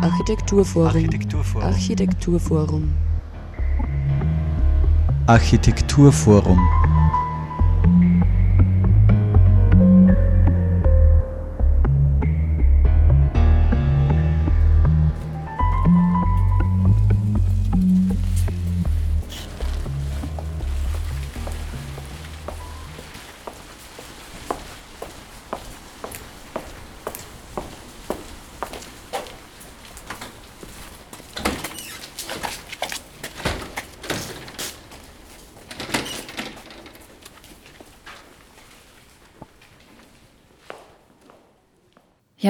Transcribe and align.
Architekturforum. 0.00 0.86
Architekturforum. 0.86 1.66
Architekturforum. 1.66 2.94
Architekturforum. 5.26 6.87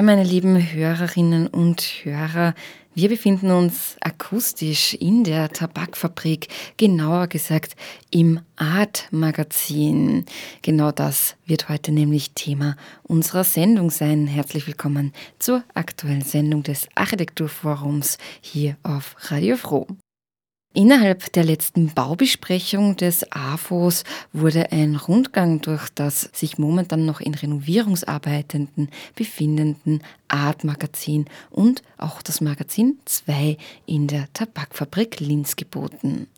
Meine 0.09 0.25
lieben 0.25 0.73
Hörerinnen 0.73 1.49
und 1.49 1.83
Hörer, 2.03 2.55
wir 2.95 3.11
befinden 3.11 3.51
uns 3.51 3.95
akustisch 4.01 4.95
in 4.95 5.23
der 5.23 5.51
Tabakfabrik, 5.51 6.49
genauer 6.79 7.27
gesagt 7.27 7.77
im 8.11 8.41
Art-Magazin. 8.57 10.25
Genau 10.63 10.93
das 10.93 11.37
wird 11.45 11.69
heute 11.69 11.93
nämlich 11.93 12.31
Thema 12.31 12.79
unserer 13.03 13.45
Sendung 13.45 13.91
sein. 13.91 14.27
Herzlich 14.27 14.67
willkommen 14.67 15.13
zur 15.39 15.63
aktuellen 15.75 16.23
Sendung 16.23 16.63
des 16.63 16.89
Architekturforums 16.95 18.17
hier 18.41 18.79
auf 18.85 19.15
Radio 19.31 19.59
Froh. 19.59 19.87
Innerhalb 20.75 21.33
der 21.33 21.45
letzten 21.45 21.95
Baubesprechung 21.95 22.95
des 22.97 23.33
AFOS 23.33 24.05
wurde 24.35 24.71
ein 24.71 24.97
Rundgang 24.97 25.63
durch 25.63 25.89
das 25.95 26.29
sich 26.35 26.59
momentan 26.59 27.07
noch 27.07 27.21
in 27.21 27.35
Renovierungsarbeiten 27.35 28.91
befindenden 29.15 30.03
Art-Magazin 30.29 31.25
und 31.51 31.83
auch 31.97 32.21
das 32.21 32.43
Magazin 32.43 32.99
2 33.07 33.57
in 33.87 34.09
der 34.09 34.31
Tabakfabrik 34.35 35.21
Linz 35.21 35.57
geboten. 35.57 36.29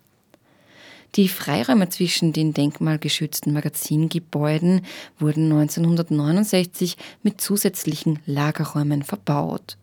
Die 1.16 1.28
Freiräume 1.28 1.88
zwischen 1.88 2.32
den 2.32 2.54
denkmalgeschützten 2.54 3.52
Magazingebäuden 3.52 4.82
wurden 5.18 5.50
1969 5.50 6.96
mit 7.24 7.40
zusätzlichen 7.40 8.20
Lagerräumen 8.26 9.02
verbaut. 9.02 9.76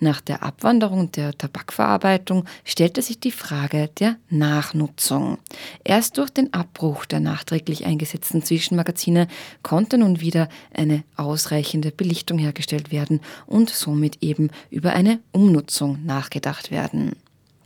Nach 0.00 0.20
der 0.20 0.42
Abwanderung 0.42 1.12
der 1.12 1.36
Tabakverarbeitung 1.36 2.44
stellte 2.64 3.02
sich 3.02 3.20
die 3.20 3.30
Frage 3.30 3.88
der 3.98 4.16
Nachnutzung. 4.28 5.38
Erst 5.84 6.18
durch 6.18 6.30
den 6.30 6.52
Abbruch 6.52 7.04
der 7.04 7.20
nachträglich 7.20 7.86
eingesetzten 7.86 8.42
Zwischenmagazine 8.42 9.28
konnte 9.62 9.98
nun 9.98 10.20
wieder 10.20 10.48
eine 10.72 11.04
ausreichende 11.16 11.90
Belichtung 11.90 12.38
hergestellt 12.38 12.92
werden 12.92 13.20
und 13.46 13.70
somit 13.70 14.22
eben 14.22 14.50
über 14.70 14.92
eine 14.92 15.20
Umnutzung 15.32 16.04
nachgedacht 16.04 16.70
werden. 16.70 17.16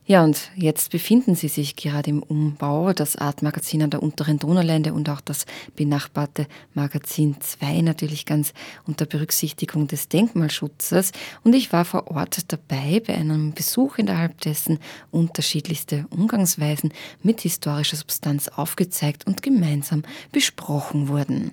Ja, 0.09 0.23
und 0.23 0.53
jetzt 0.55 0.93
befinden 0.93 1.35
Sie 1.35 1.49
sich 1.49 1.75
gerade 1.75 2.11
im 2.11 2.23
Umbau, 2.23 2.93
das 2.93 3.17
Artmagazin 3.17 3.83
an 3.83 3.91
der 3.91 4.05
unteren 4.05 4.39
Donaulände 4.39 4.95
und 4.95 5.11
auch 5.11 5.21
das 5.21 5.47
benachbarte 5.75 6.47
Magazin 6.75 7.41
2 7.41 7.81
natürlich 7.81 8.25
ganz 8.25 8.53
unter 8.87 9.05
Berücksichtigung 9.05 9.89
des 9.89 10.09
Denkmalschutzes. 10.09 11.11
Und 11.43 11.57
ich 11.57 11.73
war 11.73 11.85
vor 11.85 12.09
Ort 12.09 12.53
dabei 12.53 13.03
bei 13.05 13.17
einem 13.17 13.53
Besuch, 13.53 13.99
innerhalb 13.99 14.41
dessen 14.43 14.79
unterschiedlichste 15.11 16.07
Umgangsweisen 16.11 16.93
mit 17.25 17.41
historischer 17.41 17.97
Substanz 17.97 18.47
aufgezeigt 18.47 19.27
und 19.27 19.43
gemeinsam 19.43 20.05
besprochen 20.31 21.09
wurden. 21.09 21.51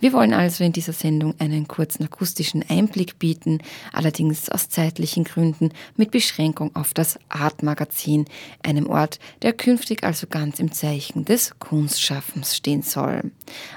Wir 0.00 0.12
wollen 0.12 0.32
also 0.32 0.64
in 0.64 0.72
dieser 0.72 0.92
Sendung 0.92 1.34
einen 1.38 1.68
kurzen 1.68 2.04
akustischen 2.04 2.64
Einblick 2.68 3.18
bieten, 3.18 3.58
allerdings 3.92 4.48
aus 4.48 4.68
zeitlichen 4.68 5.24
Gründen 5.24 5.70
mit 5.96 6.10
Beschränkung 6.10 6.74
auf 6.74 6.94
das 6.94 7.18
Art-Magazin, 7.28 8.26
einem 8.62 8.88
Ort, 8.88 9.18
der 9.42 9.52
künftig 9.52 10.04
also 10.04 10.26
ganz 10.26 10.58
im 10.58 10.72
Zeichen 10.72 11.24
des 11.24 11.58
Kunstschaffens 11.58 12.56
stehen 12.56 12.82
soll. 12.82 13.30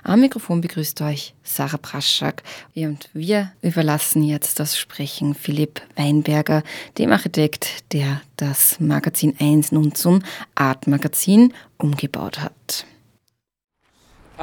Am 0.03 0.19
Mikrofon 0.19 0.61
begrüßt 0.61 1.01
euch 1.01 1.33
Sarah 1.43 1.77
Praschak 1.77 2.43
und 2.75 3.09
wir 3.13 3.51
überlassen 3.61 4.23
jetzt 4.23 4.59
das 4.59 4.77
Sprechen 4.77 5.35
Philipp 5.35 5.81
Weinberger, 5.95 6.63
dem 6.97 7.11
Architekt, 7.11 7.91
der 7.93 8.21
das 8.37 8.79
Magazin 8.79 9.35
1 9.39 9.71
nun 9.71 9.95
zum 9.95 10.21
Art-Magazin 10.55 11.53
umgebaut 11.77 12.39
hat. 12.39 12.85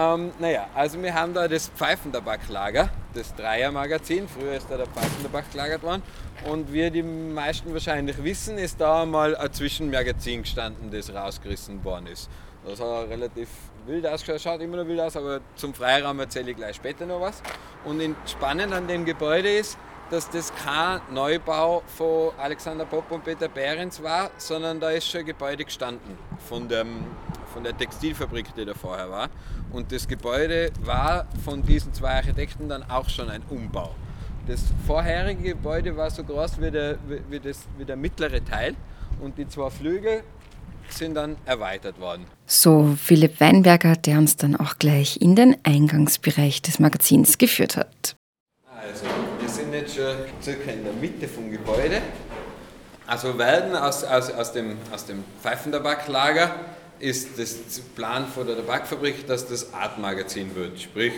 Ähm, 0.01 0.33
naja, 0.39 0.67
also 0.75 1.03
wir 1.03 1.13
haben 1.13 1.35
da 1.35 1.47
das 1.47 1.69
Pfeifentabak-Lager, 1.69 2.89
das 3.13 3.35
Dreier-Magazin. 3.35 4.27
Früher 4.29 4.55
ist 4.55 4.71
da 4.71 4.79
der 4.79 4.87
Pfeifentabak 4.87 5.51
gelagert 5.53 5.83
worden. 5.83 6.03
Und 6.49 6.73
wie 6.73 6.91
die 6.91 7.03
meisten 7.03 7.71
wahrscheinlich 7.75 8.23
wissen, 8.25 8.57
ist 8.57 8.81
da 8.81 9.05
mal 9.05 9.37
ein 9.37 9.53
Zwischenmagazin 9.53 10.43
gestanden, 10.43 10.91
das 10.91 11.13
rausgerissen 11.13 11.85
worden 11.85 12.07
ist. 12.07 12.31
Das 12.65 12.81
hat 12.81 13.11
relativ 13.11 13.49
wild 13.87 14.07
ausgeschaut, 14.07 14.41
schaut 14.41 14.61
immer 14.63 14.79
noch 14.79 14.87
wild 14.87 15.01
aus, 15.01 15.17
aber 15.17 15.41
zum 15.55 15.75
Freiraum 15.75 16.19
erzähle 16.21 16.53
ich 16.53 16.57
gleich 16.57 16.77
später 16.77 17.05
noch 17.05 17.21
was. 17.21 17.43
Und 17.85 18.01
spannend 18.27 18.73
an 18.73 18.89
dem 18.89 19.05
Gebäude 19.05 19.51
ist, 19.51 19.77
dass 20.11 20.31
das 20.31 20.53
kein 20.55 21.01
Neubau 21.13 21.83
von 21.87 22.33
Alexander 22.39 22.87
Popp 22.87 23.11
und 23.11 23.25
Peter 23.25 23.49
Behrens 23.49 24.03
war, 24.03 24.31
sondern 24.39 24.81
da 24.81 24.91
ist 24.91 25.09
schon 25.09 25.21
ein 25.21 25.27
Gebäude 25.27 25.65
gestanden 25.65 26.19
von, 26.49 26.69
dem, 26.69 27.05
von 27.53 27.65
der 27.65 27.77
Textilfabrik, 27.77 28.55
die 28.57 28.65
da 28.65 28.75
vorher 28.75 29.11
war. 29.11 29.29
Und 29.73 29.93
das 29.93 30.09
Gebäude 30.09 30.71
war 30.83 31.27
von 31.45 31.63
diesen 31.63 31.93
zwei 31.93 32.17
Architekten 32.17 32.69
dann 32.69 32.83
auch 32.91 33.09
schon 33.09 33.29
ein 33.29 33.43
Umbau. 33.51 33.95
Das 34.47 34.61
vorherige 34.87 35.51
Gebäude 35.51 35.97
war 35.97 36.11
so 36.11 36.25
groß 36.25 36.61
wie 36.61 36.71
der, 36.71 36.99
wie 37.29 37.41
das, 37.41 37.67
wie 37.79 37.85
der 37.85 37.97
mittlere 37.97 38.45
Teil 38.45 38.75
und 39.21 39.39
die 39.39 39.47
zwei 39.47 39.71
Flügel 39.71 40.23
sind 40.89 41.15
dann 41.15 41.37
erweitert 41.45 42.01
worden. 42.01 42.27
So 42.47 42.97
Philipp 43.01 43.41
Weinberger, 43.41 43.95
der 43.97 44.19
uns 44.19 44.37
dann 44.37 44.57
auch 44.57 44.79
gleich 44.79 45.21
in 45.21 45.37
den 45.37 45.57
Eingangsbereich 45.63 46.63
des 46.63 46.79
Magazins 46.79 47.39
geführt 47.39 47.77
hat. 47.77 48.17
Also, 48.67 49.05
wir 49.41 49.49
sind 49.49 49.73
jetzt 49.73 49.95
schon 49.95 50.17
circa 50.43 50.71
in 50.71 50.85
der 50.85 50.95
Mitte 50.95 51.29
vom 51.29 51.51
Gebäude. 51.51 52.01
Also 53.07 53.37
werden 53.39 53.75
aus, 53.75 54.05
aus, 54.05 54.31
aus 54.31 54.53
dem, 54.53 54.77
aus 54.93 55.05
dem 55.05 55.25
Pfeifentabaklager 55.43 56.55
ist 57.01 57.39
das 57.39 57.57
Plan 57.97 58.27
von 58.27 58.47
der 58.47 58.57
Tabakfabrik, 58.57 59.27
dass 59.27 59.49
das 59.49 59.73
Artmagazin 59.73 60.55
wird. 60.55 60.81
Sprich, 60.81 61.15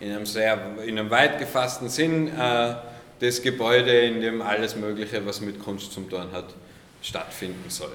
in 0.00 0.10
einem 0.10 0.26
sehr 0.26 0.58
in 0.84 0.98
einem 0.98 1.10
weit 1.10 1.38
gefassten 1.38 1.88
Sinn 1.88 2.28
äh, 2.28 2.74
das 3.20 3.42
Gebäude, 3.42 3.92
in 4.00 4.20
dem 4.20 4.42
alles 4.42 4.76
Mögliche, 4.76 5.24
was 5.26 5.40
mit 5.40 5.62
Kunst 5.62 5.92
zum 5.92 6.08
tun 6.08 6.32
hat, 6.32 6.54
stattfinden 7.02 7.68
soll. 7.68 7.92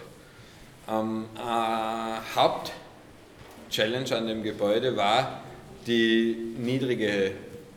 Ähm, 0.90 1.26
äh, 1.36 2.36
Hauptchallenge 2.36 4.16
an 4.16 4.28
dem 4.28 4.44
Gebäude 4.44 4.96
war 4.98 5.42
die 5.88 6.56
niedrige 6.58 7.32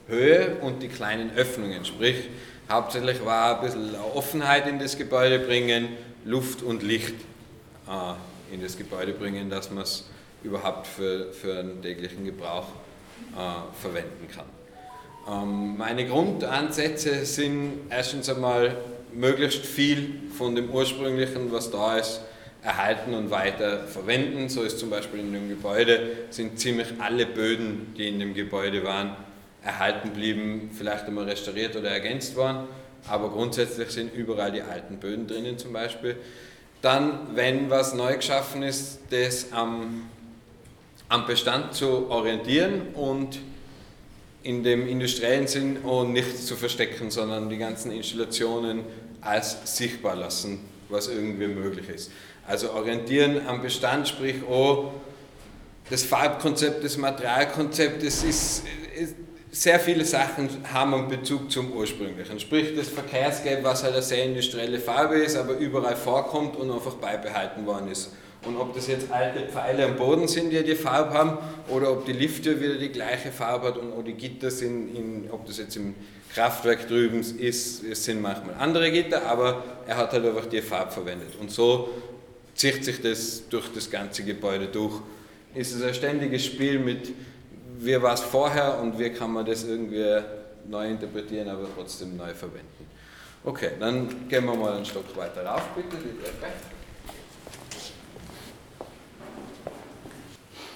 Höhe 0.08 0.56
und 0.60 0.82
die 0.82 0.88
kleinen 0.88 1.34
Öffnungen. 1.36 1.84
Sprich, 1.84 2.16
hauptsächlich 2.68 3.24
war 3.24 3.56
ein 3.60 3.66
bisschen 3.66 3.94
Offenheit 4.14 4.66
in 4.66 4.78
das 4.78 4.98
Gebäude 4.98 5.38
bringen, 5.38 5.88
Luft 6.24 6.62
und 6.62 6.82
Licht 6.82 7.14
äh, 7.88 8.14
in 8.52 8.62
das 8.62 8.76
Gebäude 8.76 9.12
bringen, 9.12 9.50
dass 9.50 9.70
man 9.70 9.82
es 9.84 10.04
überhaupt 10.42 10.86
für, 10.86 11.32
für 11.32 11.58
einen 11.58 11.82
täglichen 11.82 12.24
Gebrauch 12.24 12.66
äh, 13.34 13.80
verwenden 13.80 14.28
kann. 14.34 14.46
Ähm, 15.28 15.76
meine 15.76 16.06
Grundansätze 16.06 17.24
sind 17.24 17.90
erstens 17.90 18.28
einmal 18.28 18.76
möglichst 19.12 19.64
viel 19.66 20.20
von 20.36 20.54
dem 20.54 20.70
ursprünglichen, 20.70 21.50
was 21.50 21.70
da 21.70 21.96
ist, 21.96 22.20
erhalten 22.62 23.14
und 23.14 23.30
weiter 23.30 23.84
verwenden. 23.84 24.48
So 24.48 24.62
ist 24.62 24.78
zum 24.78 24.90
Beispiel 24.90 25.20
in 25.20 25.32
dem 25.32 25.48
Gebäude 25.48 26.10
sind 26.30 26.58
ziemlich 26.58 26.88
alle 26.98 27.26
Böden, 27.26 27.94
die 27.96 28.08
in 28.08 28.18
dem 28.18 28.34
Gebäude 28.34 28.84
waren, 28.84 29.16
erhalten 29.62 30.10
blieben, 30.10 30.70
vielleicht 30.76 31.06
einmal 31.06 31.24
restauriert 31.24 31.76
oder 31.76 31.90
ergänzt 31.90 32.36
worden, 32.36 32.68
aber 33.08 33.30
grundsätzlich 33.30 33.90
sind 33.90 34.14
überall 34.14 34.52
die 34.52 34.62
alten 34.62 34.98
Böden 34.98 35.26
drinnen 35.26 35.58
zum 35.58 35.72
Beispiel. 35.72 36.16
Dann, 36.86 37.34
wenn 37.34 37.68
was 37.68 37.94
neu 37.94 38.14
geschaffen 38.14 38.62
ist, 38.62 39.00
das 39.10 39.52
am, 39.52 40.08
am 41.08 41.26
Bestand 41.26 41.74
zu 41.74 42.08
orientieren 42.08 42.94
und 42.94 43.40
in 44.44 44.62
dem 44.62 44.86
industriellen 44.86 45.48
Sinn 45.48 45.78
und 45.78 46.12
nichts 46.12 46.46
zu 46.46 46.54
verstecken, 46.54 47.10
sondern 47.10 47.50
die 47.50 47.58
ganzen 47.58 47.90
Installationen 47.90 48.84
als 49.20 49.76
sichtbar 49.76 50.14
lassen, 50.14 50.60
was 50.88 51.08
irgendwie 51.08 51.48
möglich 51.48 51.88
ist. 51.88 52.12
Also 52.46 52.70
orientieren 52.70 53.44
am 53.48 53.62
Bestand, 53.62 54.06
sprich, 54.06 54.36
oh, 54.48 54.92
das 55.90 56.04
Farbkonzept, 56.04 56.84
das 56.84 56.96
Materialkonzept, 56.96 58.06
das 58.06 58.22
ist, 58.22 58.62
ist 58.96 59.16
sehr 59.50 59.80
viele 59.80 60.04
Sachen 60.04 60.48
haben 60.72 60.94
einen 60.94 61.08
Bezug 61.08 61.50
zum 61.50 61.72
ursprünglichen. 61.72 62.38
Sprich, 62.40 62.74
das 62.76 62.88
Verkehrsgelb, 62.88 63.64
was 63.64 63.82
halt 63.82 63.94
eine 63.94 64.02
sehr 64.02 64.24
industrielle 64.24 64.78
Farbe 64.78 65.16
ist, 65.16 65.36
aber 65.36 65.54
überall 65.54 65.96
vorkommt 65.96 66.56
und 66.56 66.70
einfach 66.70 66.94
beibehalten 66.94 67.64
worden 67.66 67.90
ist. 67.90 68.10
Und 68.44 68.56
ob 68.58 68.74
das 68.74 68.86
jetzt 68.86 69.10
alte 69.10 69.48
Pfeile 69.48 69.86
am 69.86 69.96
Boden 69.96 70.28
sind, 70.28 70.50
die 70.50 70.62
die 70.62 70.74
Farbe 70.74 71.14
haben, 71.14 71.38
oder 71.68 71.90
ob 71.90 72.06
die 72.06 72.12
Lifte 72.12 72.60
wieder 72.60 72.76
die 72.76 72.90
gleiche 72.90 73.32
Farbe 73.32 73.68
hat 73.68 73.78
und 73.78 73.92
ob 73.92 74.04
die 74.04 74.12
Gitter 74.12 74.50
sind, 74.50 74.94
in, 74.94 75.28
ob 75.30 75.46
das 75.46 75.58
jetzt 75.58 75.76
im 75.76 75.94
Kraftwerk 76.32 76.86
drüben 76.86 77.20
ist, 77.20 77.82
es 77.82 78.04
sind 78.04 78.20
manchmal 78.20 78.54
andere 78.58 78.90
Gitter, 78.90 79.26
aber 79.26 79.64
er 79.86 79.96
hat 79.96 80.12
halt 80.12 80.24
einfach 80.24 80.46
die 80.46 80.60
Farbe 80.60 80.92
verwendet. 80.92 81.30
Und 81.40 81.50
so 81.50 81.88
zieht 82.54 82.84
sich 82.84 83.00
das 83.00 83.48
durch 83.48 83.72
das 83.74 83.90
ganze 83.90 84.22
Gebäude 84.22 84.66
durch. 84.66 85.00
Ist 85.54 85.74
es 85.74 85.82
ein 85.82 85.94
ständiges 85.94 86.44
Spiel 86.44 86.78
mit 86.78 87.12
wie 87.78 88.00
war 88.00 88.14
es 88.14 88.20
vorher 88.20 88.78
und 88.80 88.98
wie 88.98 89.10
kann 89.10 89.32
man 89.32 89.44
das 89.44 89.64
irgendwie 89.64 90.20
neu 90.68 90.88
interpretieren, 90.88 91.48
aber 91.48 91.66
trotzdem 91.74 92.16
neu 92.16 92.32
verwenden. 92.34 92.86
Okay, 93.44 93.70
dann 93.78 94.28
gehen 94.28 94.44
wir 94.44 94.54
mal 94.54 94.74
einen 94.74 94.84
Stock 94.84 95.04
weiter 95.16 95.44
rauf, 95.44 95.62
bitte. 95.74 95.96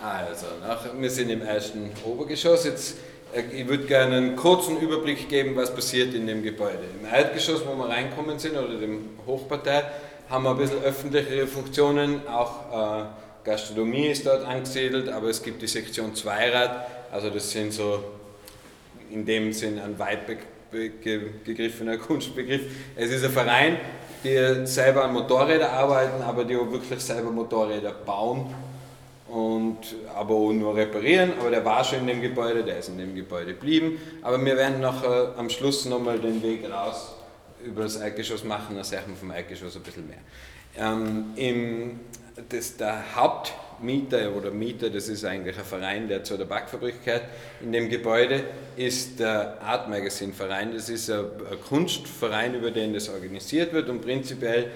Also, 0.03 0.47
nach, 0.67 0.87
wir 0.99 1.11
sind 1.11 1.29
im 1.29 1.43
ersten 1.43 1.91
Obergeschoss. 2.05 2.65
Jetzt, 2.65 2.97
äh, 3.35 3.43
ich 3.53 3.69
würde 3.69 3.85
gerne 3.85 4.17
einen 4.17 4.37
kurzen 4.37 4.79
Überblick 4.79 5.29
geben, 5.29 5.57
was 5.57 5.75
passiert 5.75 6.15
in 6.15 6.27
dem 6.27 6.43
Gebäude. 6.43 6.85
Im 6.99 7.07
Erdgeschoss, 7.07 7.63
wo 7.67 7.75
wir 7.77 7.89
reinkommen 7.89 8.39
sind, 8.39 8.57
oder 8.57 8.79
dem 8.79 9.11
Hochparterre, 9.27 9.91
haben 10.31 10.45
wir 10.45 10.53
ein 10.53 10.59
bisschen 10.59 10.83
öffentlichere 10.83 11.47
Funktionen, 11.47 12.27
auch 12.29 13.03
äh, 13.03 13.05
Gastronomie 13.45 14.09
ist 14.09 14.27
dort 14.27 14.45
angesiedelt, 14.45 15.09
aber 15.09 15.29
es 15.29 15.43
gibt 15.43 15.63
die 15.63 15.67
Sektion 15.67 16.15
Zweirad, 16.15 16.87
also 17.11 17.31
das 17.31 17.51
sind 17.51 17.73
so 17.73 18.05
in 19.11 19.25
dem 19.25 19.53
Sinn 19.53 19.79
ein 19.79 19.99
weit 19.99 20.21
gegriffener 20.71 21.97
Kunstbegriff. 21.99 22.63
Es 22.97 23.11
ist 23.11 23.25
ein 23.25 23.31
Verein, 23.31 23.79
die 24.23 24.67
selber 24.67 25.05
an 25.05 25.13
Motorrädern 25.13 25.71
arbeiten, 25.71 26.23
aber 26.23 26.45
die 26.45 26.57
auch 26.57 26.71
wirklich 26.71 27.01
selber 27.01 27.31
Motorräder 27.31 27.93
bauen 27.93 28.55
und 29.29 29.79
aber 30.15 30.35
auch 30.35 30.53
nur 30.53 30.77
reparieren. 30.77 31.33
Aber 31.41 31.51
der 31.51 31.65
war 31.65 31.83
schon 31.83 32.01
in 32.01 32.07
dem 32.09 32.23
Gebäude, 32.23 32.63
der 32.63 32.79
ist 32.79 32.89
in 32.89 32.99
dem 32.99 33.15
Gebäude 33.15 33.55
geblieben. 33.55 33.99
Aber 34.23 34.45
wir 34.45 34.57
werden 34.57 34.81
noch 34.81 35.03
äh, 35.03 35.29
am 35.37 35.49
Schluss 35.51 35.85
nochmal 35.87 36.19
den 36.19 36.43
Weg 36.43 36.71
raus 36.71 37.15
über 37.65 37.83
das 37.83 37.97
Erdgeschoss 37.97 38.45
machen, 38.45 38.75
dann 38.75 38.85
sehen 38.85 39.01
wir 39.07 39.17
vom 39.17 39.31
Erdgeschoss 39.31 39.77
ein 39.77 39.83
bisschen 39.83 40.09
mehr. 40.09 40.19
Ähm, 40.79 41.33
im 41.37 42.01
das, 42.49 42.77
der 42.77 43.15
Hauptmieter 43.15 44.35
oder 44.35 44.51
Mieter, 44.51 44.91
das 44.91 45.09
ist 45.09 45.25
eigentlich 45.25 45.59
ein 45.59 45.65
Verein, 45.65 46.09
der 46.09 46.25
zu 46.25 46.37
der 46.37 46.45
Backfabrik 46.45 47.05
gehört, 47.05 47.25
in 47.61 47.73
dem 47.73 47.89
Gebäude 47.89 48.45
ist 48.77 49.21
der 49.21 49.61
Art 49.63 49.89
Magazine 49.89 50.33
Verein. 50.33 50.73
Das 50.73 50.89
ist 50.89 51.11
ein, 51.11 51.25
ein 51.51 51.61
Kunstverein, 51.69 52.55
über 52.55 52.71
den 52.71 52.95
das 52.95 53.09
organisiert 53.09 53.73
wird 53.73 53.89
und 53.89 54.01
prinzipiell 54.01 54.71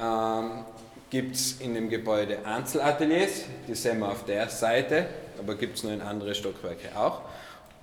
ähm, 0.00 0.64
gibt 1.10 1.34
es 1.34 1.60
in 1.60 1.74
dem 1.74 1.90
Gebäude 1.90 2.38
Einzelateliers, 2.44 3.44
die 3.68 3.74
sehen 3.74 3.98
wir 3.98 4.08
auf 4.08 4.24
der 4.24 4.48
Seite, 4.48 5.06
aber 5.38 5.56
gibt 5.56 5.76
es 5.76 5.84
noch 5.84 5.92
in 5.92 6.00
andere 6.00 6.34
Stockwerke 6.34 6.96
auch. 6.96 7.20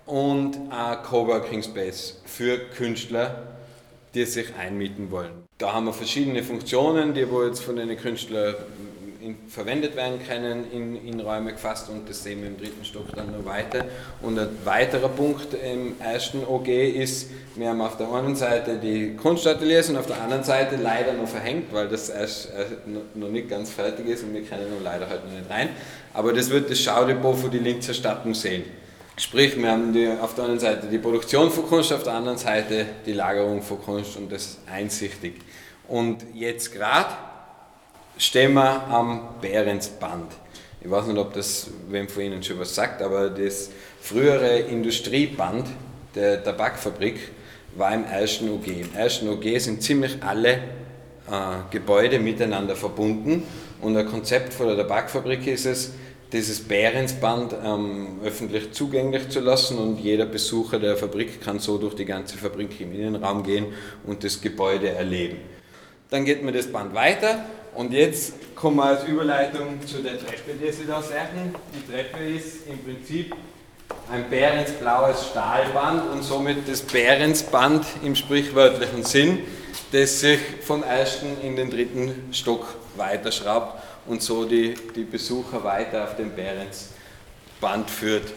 Und 0.06 0.58
ein 0.72 1.04
Coworking 1.04 1.62
Space 1.62 2.20
für 2.26 2.58
Künstler, 2.58 3.44
die 4.16 4.26
sich 4.26 4.56
einmieten 4.56 5.12
wollen. 5.12 5.44
Da 5.60 5.74
haben 5.74 5.86
wir 5.86 5.94
verschiedene 5.94 6.42
Funktionen, 6.42 7.14
die 7.14 7.30
wo 7.30 7.44
jetzt 7.44 7.62
von 7.62 7.76
den 7.76 7.96
Künstlern 7.98 8.56
in, 9.30 9.50
verwendet 9.50 9.96
werden 9.96 10.20
können, 10.28 10.72
in, 10.72 11.06
in 11.06 11.20
Räume 11.20 11.52
gefasst 11.52 11.90
und 11.90 12.10
das 12.10 12.24
sehen 12.24 12.42
wir 12.42 12.48
im 12.48 12.58
dritten 12.58 12.84
Stock 12.84 13.06
dann 13.16 13.32
noch 13.32 13.46
weiter. 13.46 13.86
Und 14.22 14.40
ein 14.40 14.50
weiterer 14.64 15.10
Punkt 15.10 15.54
im 15.54 15.96
ersten 16.00 16.44
OG 16.46 16.68
ist, 16.68 17.30
wir 17.56 17.70
haben 17.70 17.82
auf 17.82 17.98
der 17.98 18.12
einen 18.12 18.36
Seite 18.36 18.78
die 18.78 19.16
Kunstateliers 19.16 19.90
und 19.90 19.98
auf 19.98 20.08
der 20.08 20.22
anderen 20.22 20.44
Seite 20.44 20.78
leider 20.78 21.14
noch 21.14 21.28
verhängt, 21.28 21.74
weil 21.74 21.88
das 21.88 22.10
erst 22.10 22.50
noch 23.16 23.30
nicht 23.30 23.50
ganz 23.50 23.72
fertig 23.72 24.08
ist 24.08 24.24
und 24.24 24.34
wir 24.34 24.44
können 24.44 24.74
noch 24.74 24.84
leider 24.84 25.08
halt 25.10 25.26
noch 25.26 25.34
nicht 25.34 25.50
rein. 25.50 25.70
Aber 26.14 26.34
das 26.34 26.50
wird 26.50 26.70
das 26.70 26.80
Schaudepot 26.80 27.38
für 27.38 27.50
die 27.50 27.60
Linzer 27.60 27.94
Stadtmuseen. 27.94 28.64
Sprich, 29.18 29.58
wir 29.58 29.70
haben 29.70 29.92
die, 29.92 30.08
auf 30.08 30.34
der 30.36 30.46
einen 30.46 30.60
Seite 30.60 30.88
die 30.88 30.98
Produktion 30.98 31.52
von 31.52 31.68
Kunst, 31.68 31.92
auf 31.92 32.04
der 32.04 32.14
anderen 32.14 32.38
Seite 32.38 32.86
die 33.06 33.14
Lagerung 33.14 33.62
von 33.62 33.82
Kunst 33.82 34.16
und 34.16 34.32
das 34.32 34.46
ist 34.46 34.60
einsichtig. 34.72 35.34
Und 35.90 36.24
jetzt 36.34 36.72
gerade 36.72 37.10
stehen 38.20 38.54
wir 38.54 38.88
am 38.88 39.22
Behrensband. 39.42 40.34
Ich 40.82 40.92
weiß 40.92 41.08
nicht, 41.08 41.18
ob 41.18 41.34
das 41.34 41.68
wem 41.90 42.08
von 42.08 42.24
Ihnen 42.24 42.44
schon 42.44 42.60
was 42.60 42.76
sagt, 42.76 43.02
aber 43.02 43.30
das 43.30 43.70
frühere 44.02 44.60
Industrieband 44.60 45.68
der 46.14 46.44
Tabakfabrik 46.44 47.32
war 47.76 47.94
im 47.94 48.04
ersten 48.04 48.50
OG. 48.50 48.68
Im 48.68 48.96
ersten 48.96 49.30
OG 49.30 49.60
sind 49.60 49.82
ziemlich 49.82 50.22
alle 50.22 50.52
äh, 50.52 50.60
Gebäude 51.72 52.20
miteinander 52.20 52.76
verbunden 52.76 53.44
und 53.82 53.96
ein 53.96 54.06
Konzept 54.06 54.54
von 54.54 54.68
der 54.68 54.78
Tabakfabrik 54.78 55.48
ist 55.48 55.66
es, 55.66 55.94
dieses 56.32 56.60
Behrensband 56.60 57.56
ähm, 57.64 58.20
öffentlich 58.24 58.72
zugänglich 58.72 59.30
zu 59.30 59.40
lassen 59.40 59.78
und 59.80 59.98
jeder 59.98 60.26
Besucher 60.26 60.78
der 60.78 60.96
Fabrik 60.96 61.42
kann 61.42 61.60
so 61.60 61.78
durch 61.78 61.96
die 61.96 62.06
ganze 62.06 62.38
Fabrik 62.38 62.80
im 62.82 62.94
Innenraum 62.94 63.44
gehen 63.44 63.68
und 64.06 64.24
das 64.24 64.40
Gebäude 64.40 64.90
erleben. 64.90 65.38
Dann 66.10 66.26
geht 66.26 66.44
mir 66.44 66.52
das 66.52 66.72
Band 66.72 66.94
weiter 66.94 67.46
und 67.76 67.94
jetzt 67.94 68.34
kommen 68.56 68.78
wir 68.78 68.86
als 68.86 69.04
Überleitung 69.06 69.86
zu 69.86 70.02
der 70.02 70.20
Treppe, 70.20 70.54
die 70.62 70.72
Sie 70.72 70.86
da 70.86 71.02
sehen. 71.02 71.56
Die 71.74 71.92
Treppe 71.92 72.24
ist 72.24 72.68
im 72.68 72.84
Prinzip 72.84 73.34
ein 74.12 74.30
bärensblaues 74.30 75.28
Stahlband 75.28 76.12
und 76.12 76.24
somit 76.24 76.68
das 76.68 76.82
Bärensband 76.82 77.86
im 78.04 78.16
sprichwörtlichen 78.16 79.04
Sinn, 79.04 79.40
das 79.92 80.20
sich 80.20 80.40
vom 80.62 80.84
ersten 80.84 81.40
in 81.42 81.56
den 81.56 81.70
dritten 81.70 82.30
Stock 82.32 82.66
weiterschraubt 82.96 83.82
und 84.08 84.22
so 84.22 84.46
die, 84.46 84.74
die 84.96 85.04
Besucher 85.04 85.64
weiter 85.64 86.04
auf 86.04 86.16
dem 86.16 86.32
Bärensband 86.32 87.90
führt. 87.90 88.34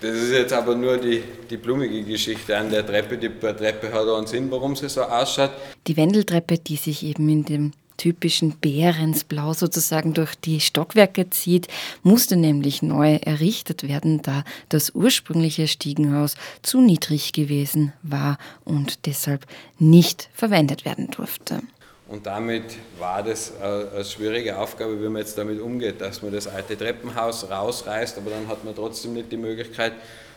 Das 0.00 0.14
ist 0.14 0.30
jetzt 0.30 0.52
aber 0.52 0.74
nur 0.74 0.98
die, 0.98 1.22
die 1.48 1.56
blumige 1.56 2.02
Geschichte 2.02 2.56
an 2.56 2.70
der 2.70 2.86
Treppe. 2.86 3.16
Die 3.16 3.30
Treppe 3.30 3.92
hat 3.92 4.06
auch 4.06 4.18
einen 4.18 4.26
Sinn, 4.26 4.50
warum 4.50 4.76
sie 4.76 4.88
so 4.88 5.02
ausschaut. 5.02 5.50
Die 5.86 5.96
Wendeltreppe, 5.96 6.58
die 6.58 6.76
sich 6.76 7.02
eben 7.02 7.28
in 7.28 7.44
dem 7.44 7.72
typischen 7.96 8.52
Bärensblau 8.52 9.52
sozusagen 9.52 10.14
durch 10.14 10.34
die 10.34 10.60
Stockwerke 10.60 11.30
zieht, 11.30 11.68
musste 12.02 12.36
nämlich 12.36 12.82
neu 12.82 13.16
errichtet 13.16 13.88
werden, 13.88 14.22
da 14.22 14.44
das 14.68 14.90
ursprüngliche 14.90 15.68
Stiegenhaus 15.68 16.36
zu 16.62 16.80
niedrig 16.80 17.32
gewesen 17.32 17.92
war 18.02 18.38
und 18.64 19.06
deshalb 19.06 19.46
nicht 19.78 20.28
verwendet 20.34 20.84
werden 20.84 21.10
durfte. 21.10 21.62
Und 22.08 22.24
damit 22.24 22.76
war 23.00 23.22
das 23.22 23.52
eine 23.60 24.04
schwierige 24.04 24.58
Aufgabe, 24.58 25.00
wie 25.02 25.08
man 25.08 25.22
jetzt 25.22 25.36
damit 25.36 25.60
umgeht, 25.60 26.00
dass 26.00 26.22
man 26.22 26.32
das 26.32 26.46
alte 26.46 26.78
Treppenhaus 26.78 27.50
rausreißt, 27.50 28.16
aber 28.18 28.30
dann 28.30 28.46
hat 28.46 28.64
man 28.64 28.76
trotzdem 28.76 29.14
nicht 29.14 29.32
die 29.32 29.36
Möglichkeit, 29.36 29.92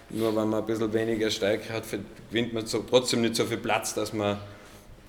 nur 0.10 0.36
weil 0.36 0.48
man 0.48 0.62
ein 0.62 0.66
bisschen 0.66 0.92
weniger 0.92 1.30
Stärke 1.30 1.72
hat, 1.72 1.84
gewinnt 2.32 2.54
man 2.54 2.66
trotzdem 2.66 3.22
nicht 3.22 3.36
so 3.36 3.46
viel 3.46 3.58
Platz, 3.58 3.94
dass 3.94 4.14
man 4.14 4.40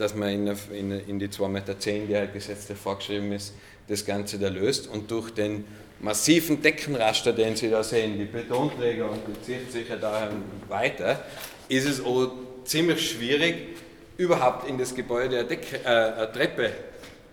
dass 0.01 0.15
man 0.15 0.31
in, 0.31 0.57
in, 0.73 0.91
in 0.93 1.19
die 1.19 1.29
2,10 1.29 1.49
Meter, 1.49 1.75
die 1.75 2.17
halt 2.17 2.33
gesetzlich 2.33 2.79
vorgeschrieben 2.79 3.33
ist, 3.33 3.53
das 3.87 4.07
Ganze 4.07 4.39
da 4.39 4.49
löst. 4.49 4.89
Und 4.89 5.11
durch 5.11 5.31
den 5.31 5.65
massiven 6.01 6.63
Deckenraster, 6.63 7.35
den 7.35 7.55
Sie 7.55 7.69
da 7.69 7.83
sehen, 7.83 8.19
die 8.19 8.25
Betonträger 8.25 9.11
und 9.11 9.21
die 9.29 9.43
zieht 9.43 9.71
sich 9.71 9.89
ja 9.91 9.97
daher 9.97 10.31
weiter, 10.69 11.23
ist 11.69 11.87
es 11.87 12.03
auch 12.03 12.33
ziemlich 12.65 13.11
schwierig, 13.11 13.77
überhaupt 14.17 14.67
in 14.69 14.79
das 14.79 14.95
Gebäude 14.95 15.41
eine, 15.41 15.49
Decke, 15.49 15.77
äh, 15.85 15.89
eine 15.89 16.33
Treppe 16.33 16.71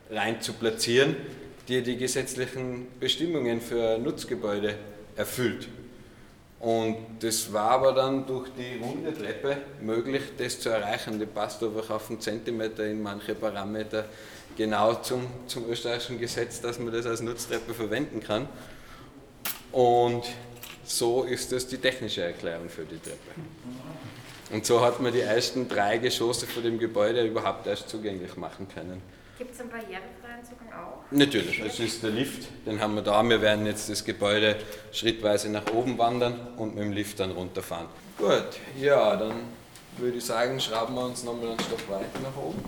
rein 0.09 0.41
zu 0.41 0.51
platzieren, 0.51 1.15
die 1.69 1.81
die 1.81 1.95
gesetzlichen 1.95 2.87
Bestimmungen 2.99 3.61
für 3.61 3.97
Nutzgebäude 3.97 4.75
erfüllt. 5.15 5.69
Und 6.59 6.97
das 7.19 7.53
war 7.53 7.71
aber 7.71 7.91
dann 7.93 8.25
durch 8.25 8.49
die 8.57 8.83
runde 8.83 9.13
Treppe 9.13 9.57
möglich, 9.81 10.23
das 10.37 10.59
zu 10.59 10.69
erreichen. 10.69 11.19
Die 11.19 11.27
passt 11.27 11.61
einfach 11.63 11.89
auf 11.91 12.09
einen 12.09 12.19
Zentimeter 12.19 12.85
in 12.85 13.01
manche 13.01 13.35
Parameter 13.35 14.05
genau 14.55 14.95
zum, 14.95 15.27
zum 15.45 15.69
österreichischen 15.69 16.19
Gesetz, 16.19 16.59
dass 16.59 16.79
man 16.79 16.91
das 16.91 17.05
als 17.05 17.21
Nutztreppe 17.21 17.73
verwenden 17.73 18.21
kann. 18.21 18.49
Und 19.71 20.23
so 20.83 21.23
ist 21.23 21.51
das 21.51 21.67
die 21.67 21.77
technische 21.77 22.23
Erklärung 22.23 22.69
für 22.69 22.85
die 22.85 22.97
Treppe. 22.97 23.17
Und 24.51 24.65
so 24.65 24.81
hat 24.81 24.99
man 24.99 25.13
die 25.13 25.19
ersten 25.19 25.67
drei 25.67 25.97
Geschosse 25.99 26.47
von 26.47 26.63
dem 26.63 26.79
Gebäude 26.79 27.23
überhaupt 27.23 27.67
erst 27.67 27.89
zugänglich 27.89 28.35
machen 28.37 28.67
können. 28.73 29.01
Gibt 29.37 29.53
es 29.53 29.59
einen 29.59 29.69
barrierefreien 29.69 30.43
Zugang 30.43 30.73
auch? 30.73 31.03
Natürlich, 31.11 31.61
das 31.61 31.79
ist 31.79 32.01
der 32.01 32.09
Lift, 32.09 32.47
den 32.65 32.81
haben 32.81 32.95
wir 32.95 33.03
da. 33.03 33.21
Wir 33.21 33.39
werden 33.39 33.67
jetzt 33.67 33.87
das 33.87 34.03
Gebäude 34.03 34.55
schrittweise 34.91 35.49
nach 35.51 35.71
oben 35.73 35.95
wandern 35.99 36.55
und 36.57 36.73
mit 36.73 36.83
dem 36.83 36.91
Lift 36.91 37.19
dann 37.19 37.31
runterfahren. 37.31 37.85
Gut, 38.17 38.57
ja, 38.81 39.15
dann 39.15 39.33
würde 39.97 40.17
ich 40.17 40.25
sagen, 40.25 40.59
schrauben 40.59 40.95
wir 40.95 41.05
uns 41.05 41.23
nochmal 41.23 41.49
einen 41.49 41.59
Stock 41.59 41.87
weiter 41.87 42.19
nach 42.23 42.35
oben. 42.35 42.63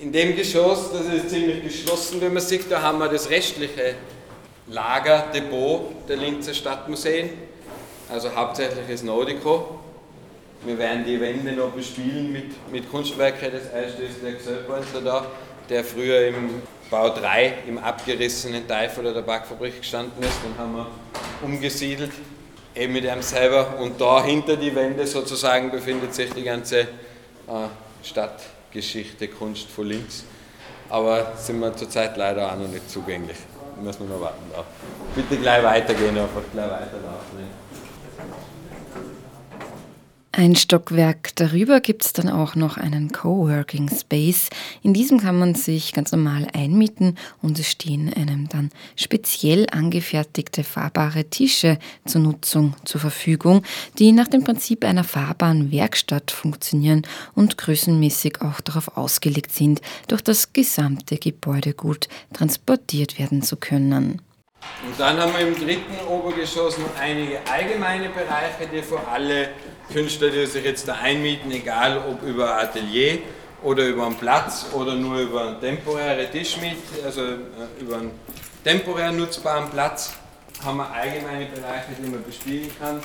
In 0.00 0.10
dem 0.10 0.34
Geschoss, 0.34 0.90
das 0.92 1.06
ist 1.06 1.28
ziemlich 1.28 1.62
geschlossen, 1.62 2.18
wie 2.22 2.30
man 2.30 2.42
sieht, 2.42 2.70
da 2.70 2.80
haben 2.80 2.98
wir 2.98 3.08
das 3.08 3.28
restliche 3.28 3.94
Lagerdepot 4.68 6.08
der 6.08 6.16
Linzer 6.16 6.54
Stadtmuseen. 6.54 7.28
also 8.08 8.34
hauptsächlich 8.34 8.88
ist 8.88 9.04
Nordico. 9.04 9.80
Wir 10.64 10.78
werden 10.78 11.04
die 11.04 11.20
Wände 11.20 11.52
noch 11.52 11.70
bespielen 11.70 12.32
mit, 12.32 12.70
mit 12.70 12.88
Kunstwerken. 12.88 13.50
Das 13.50 13.72
erste 13.72 14.04
ist 14.04 14.22
der 14.22 14.32
Gesellbräuntler 14.32 15.00
da, 15.00 15.26
der 15.68 15.82
früher 15.82 16.28
im 16.28 16.62
Bau 16.88 17.08
3 17.08 17.54
im 17.66 17.78
abgerissenen 17.78 18.68
Teil 18.68 18.88
von 18.88 19.02
der 19.02 19.12
Tabakfabrik 19.14 19.80
gestanden 19.80 20.22
ist. 20.22 20.38
Den 20.44 20.56
haben 20.56 20.76
wir 20.76 20.86
umgesiedelt, 21.42 22.12
eben 22.76 22.92
mit 22.92 23.04
ihm 23.04 23.22
selber. 23.22 23.76
Und 23.80 24.00
da 24.00 24.22
hinter 24.22 24.56
die 24.56 24.72
Wände 24.72 25.04
sozusagen 25.04 25.70
befindet 25.72 26.14
sich 26.14 26.32
die 26.32 26.44
ganze 26.44 26.80
äh, 26.80 26.86
Stadtgeschichte, 28.04 29.26
Kunst 29.28 29.68
von 29.68 29.86
links. 29.86 30.24
Aber 30.88 31.32
sind 31.38 31.58
wir 31.58 31.74
zurzeit 31.74 32.16
leider 32.16 32.52
auch 32.52 32.56
noch 32.56 32.68
nicht 32.68 32.88
zugänglich. 32.88 33.38
Müssen 33.82 34.08
wir 34.08 34.14
noch 34.14 34.22
warten. 34.22 34.44
Da. 34.52 34.64
Bitte 35.16 35.40
gleich 35.40 35.64
weitergehen, 35.64 36.16
einfach 36.16 36.42
gleich 36.52 36.70
weiterlaufen. 36.70 37.71
Ein 40.34 40.56
Stockwerk 40.56 41.36
darüber 41.36 41.80
gibt 41.80 42.06
es 42.06 42.14
dann 42.14 42.30
auch 42.30 42.54
noch 42.54 42.78
einen 42.78 43.12
Coworking 43.12 43.90
Space. 43.94 44.48
In 44.82 44.94
diesem 44.94 45.20
kann 45.20 45.38
man 45.38 45.54
sich 45.54 45.92
ganz 45.92 46.10
normal 46.10 46.48
einmieten 46.54 47.18
und 47.42 47.58
es 47.58 47.70
stehen 47.70 48.10
einem 48.14 48.48
dann 48.48 48.70
speziell 48.96 49.66
angefertigte 49.70 50.64
fahrbare 50.64 51.26
Tische 51.26 51.78
zur 52.06 52.22
Nutzung 52.22 52.74
zur 52.86 53.02
Verfügung, 53.02 53.62
die 53.98 54.12
nach 54.12 54.26
dem 54.26 54.42
Prinzip 54.42 54.86
einer 54.86 55.04
fahrbaren 55.04 55.70
Werkstatt 55.70 56.30
funktionieren 56.30 57.02
und 57.34 57.58
größenmäßig 57.58 58.40
auch 58.40 58.62
darauf 58.62 58.96
ausgelegt 58.96 59.52
sind, 59.52 59.82
durch 60.08 60.22
das 60.22 60.54
gesamte 60.54 61.18
Gebäude 61.18 61.74
gut 61.74 62.08
transportiert 62.32 63.18
werden 63.18 63.42
zu 63.42 63.56
können. 63.56 64.22
Und 64.86 64.98
dann 64.98 65.18
haben 65.18 65.32
wir 65.34 65.46
im 65.46 65.54
dritten 65.54 65.94
Obergeschoss 66.08 66.78
noch 66.78 66.96
einige 66.98 67.38
allgemeine 67.50 68.08
Bereiche, 68.08 68.66
die 68.72 68.82
für 68.82 69.00
alle 69.08 69.50
Künstler, 69.92 70.30
die 70.30 70.46
sich 70.46 70.64
jetzt 70.64 70.88
da 70.88 70.94
einmieten, 70.94 71.50
egal 71.52 71.98
ob 71.98 72.22
über 72.22 72.58
Atelier 72.58 73.18
oder 73.62 73.86
über 73.86 74.06
einen 74.06 74.16
Platz 74.16 74.66
oder 74.72 74.94
nur 74.94 75.18
über 75.18 75.48
einen 75.48 75.60
temporären 75.60 76.30
Tischmiet, 76.30 76.76
also 77.04 77.20
äh, 77.22 77.80
über 77.80 77.98
einen 77.98 78.10
temporär 78.64 79.12
nutzbaren 79.12 79.70
Platz, 79.70 80.14
haben 80.64 80.78
wir 80.78 80.90
allgemeine 80.90 81.46
Bereiche, 81.46 81.92
die 81.98 82.10
man 82.10 82.22
bespielen 82.24 82.70
kann. 82.78 83.00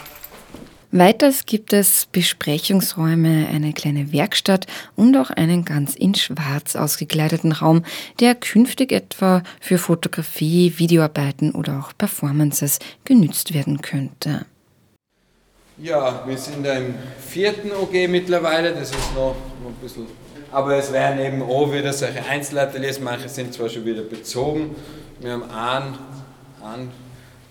Weiters 0.92 1.46
gibt 1.46 1.74
es 1.74 2.06
Besprechungsräume, 2.06 3.48
eine 3.50 3.74
kleine 3.74 4.14
Werkstatt 4.14 4.68
und 4.96 5.18
auch 5.18 5.32
einen 5.32 5.66
ganz 5.66 5.96
in 5.96 6.16
schwarz 6.16 6.78
ausgekleideten 6.78 7.52
Raum, 7.52 7.84
der 8.22 8.36
künftig 8.36 8.94
etwa 8.94 9.44
für 9.60 9.80
Fotografie, 9.80 10.74
Videoarbeiten 10.78 11.52
oder 11.52 11.80
auch 11.80 11.92
Performances 11.98 12.80
genützt 13.04 13.54
werden 13.54 13.82
könnte. 13.82 14.46
Ja, 15.80 16.24
wir 16.26 16.38
sind 16.40 16.66
da 16.66 16.74
im 16.74 16.96
vierten 17.20 17.72
OG 17.72 18.10
mittlerweile, 18.10 18.74
das 18.74 18.90
ist 18.90 19.14
noch, 19.14 19.36
ein 19.64 19.76
bisschen. 19.80 20.08
Aber 20.52 20.76
es 20.76 20.92
werden 20.92 21.20
eben 21.20 21.44
auch 21.44 21.72
wieder 21.72 21.94
solche 21.94 22.26
Einzelateliers, 22.26 23.00
manche 23.00 23.30
sind 23.30 23.54
zwar 23.54 23.70
schon 23.70 23.86
wieder 23.86 24.02
bezogen. 24.02 24.76
Wir 25.20 25.34
haben 25.34 25.44
einen, 25.44 25.98
einen 26.64 26.92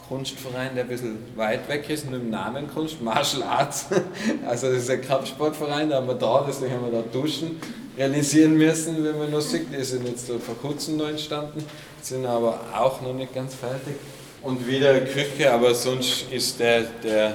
Kunstverein, 0.08 0.74
der 0.74 0.84
ein 0.84 0.88
bisschen 0.88 1.18
weit 1.36 1.68
weg 1.68 1.88
ist, 1.88 2.10
mit 2.10 2.20
dem 2.20 2.30
Namen 2.30 2.68
Kunst, 2.68 3.00
Martial 3.00 3.44
Arts. 3.44 3.86
Also 4.44 4.72
das 4.72 4.78
ist 4.78 4.90
ein 4.90 5.02
Kampfsportverein, 5.02 5.90
da 5.90 5.98
haben 5.98 6.08
wir 6.08 6.14
da, 6.14 6.44
deswegen 6.48 6.74
haben 6.74 6.90
wir 6.90 7.00
da 7.00 7.04
Duschen 7.12 7.60
realisieren 7.96 8.58
müssen, 8.58 9.04
wenn 9.04 9.18
man 9.18 9.30
noch 9.30 9.40
sieht. 9.40 9.72
Die 9.72 9.84
sind 9.84 10.04
jetzt 10.04 10.26
vor 10.26 10.56
kurzem 10.60 10.96
noch 10.96 11.08
entstanden, 11.08 11.64
sind 12.02 12.26
aber 12.26 12.58
auch 12.76 13.00
noch 13.02 13.14
nicht 13.14 13.32
ganz 13.32 13.54
fertig. 13.54 13.94
Und 14.42 14.66
wieder 14.66 14.98
Küche, 15.00 15.52
aber 15.52 15.72
sonst 15.76 16.26
ist 16.32 16.58
der, 16.58 16.82
der 17.04 17.34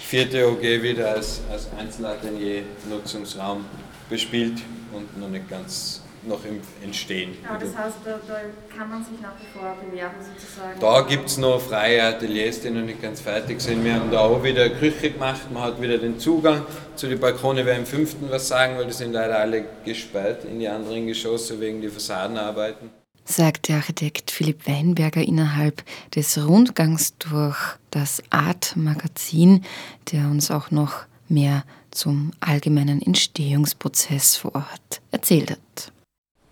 vierte 0.00 0.48
OG 0.48 0.62
wieder 0.82 1.12
als, 1.12 1.40
als 1.50 1.68
Einzelatelier-Nutzungsraum 1.78 3.64
bespielt 4.08 4.60
und 4.92 5.18
noch 5.18 5.28
nicht 5.28 5.48
ganz 5.48 6.02
noch 6.22 6.44
im 6.44 6.60
Entstehen. 6.82 7.36
Ja, 7.42 7.56
das 7.56 7.74
heißt, 7.74 7.96
da, 8.04 8.20
da, 8.28 8.40
kann 8.76 8.90
man 8.90 9.02
sich 9.02 9.20
nach 9.20 9.32
wie 9.40 9.58
vor 9.58 9.74
bewerben 9.82 10.16
sozusagen? 10.20 10.78
Da 10.78 11.00
gibt 11.02 11.28
es 11.28 11.38
noch 11.38 11.60
freie 11.60 12.02
Ateliers, 12.02 12.60
die 12.60 12.70
noch 12.70 12.82
nicht 12.82 13.00
ganz 13.00 13.20
fertig 13.20 13.60
sind. 13.60 13.82
Wir 13.84 13.94
haben 13.94 14.10
da 14.10 14.20
auch 14.20 14.42
wieder 14.42 14.64
eine 14.64 14.74
Küche 14.74 15.12
gemacht, 15.12 15.50
man 15.52 15.62
hat 15.62 15.80
wieder 15.80 15.96
den 15.96 16.18
Zugang 16.18 16.66
zu 16.94 17.06
den 17.06 17.18
Balkone, 17.18 17.64
wer 17.64 17.76
im 17.76 17.86
fünften 17.86 18.30
was 18.30 18.48
sagen, 18.48 18.76
weil 18.76 18.86
die 18.86 18.92
sind 18.92 19.12
leider 19.12 19.38
alle 19.38 19.64
gesperrt 19.84 20.44
in 20.44 20.58
die 20.58 20.68
anderen 20.68 21.06
Geschosse 21.06 21.58
wegen 21.58 21.80
der 21.80 21.90
Fassadenarbeiten 21.90 22.99
sagt 23.24 23.68
der 23.68 23.76
Architekt 23.76 24.30
Philipp 24.30 24.66
Weinberger 24.66 25.22
innerhalb 25.22 25.82
des 26.14 26.38
Rundgangs 26.38 27.16
durch 27.18 27.56
das 27.90 28.22
Art-Magazin, 28.30 29.64
der 30.12 30.26
uns 30.26 30.50
auch 30.50 30.70
noch 30.70 31.04
mehr 31.28 31.64
zum 31.90 32.32
allgemeinen 32.40 33.02
Entstehungsprozess 33.02 34.36
vor 34.36 34.54
Ort 34.54 35.00
erzählt 35.10 35.50
hat. 35.50 35.92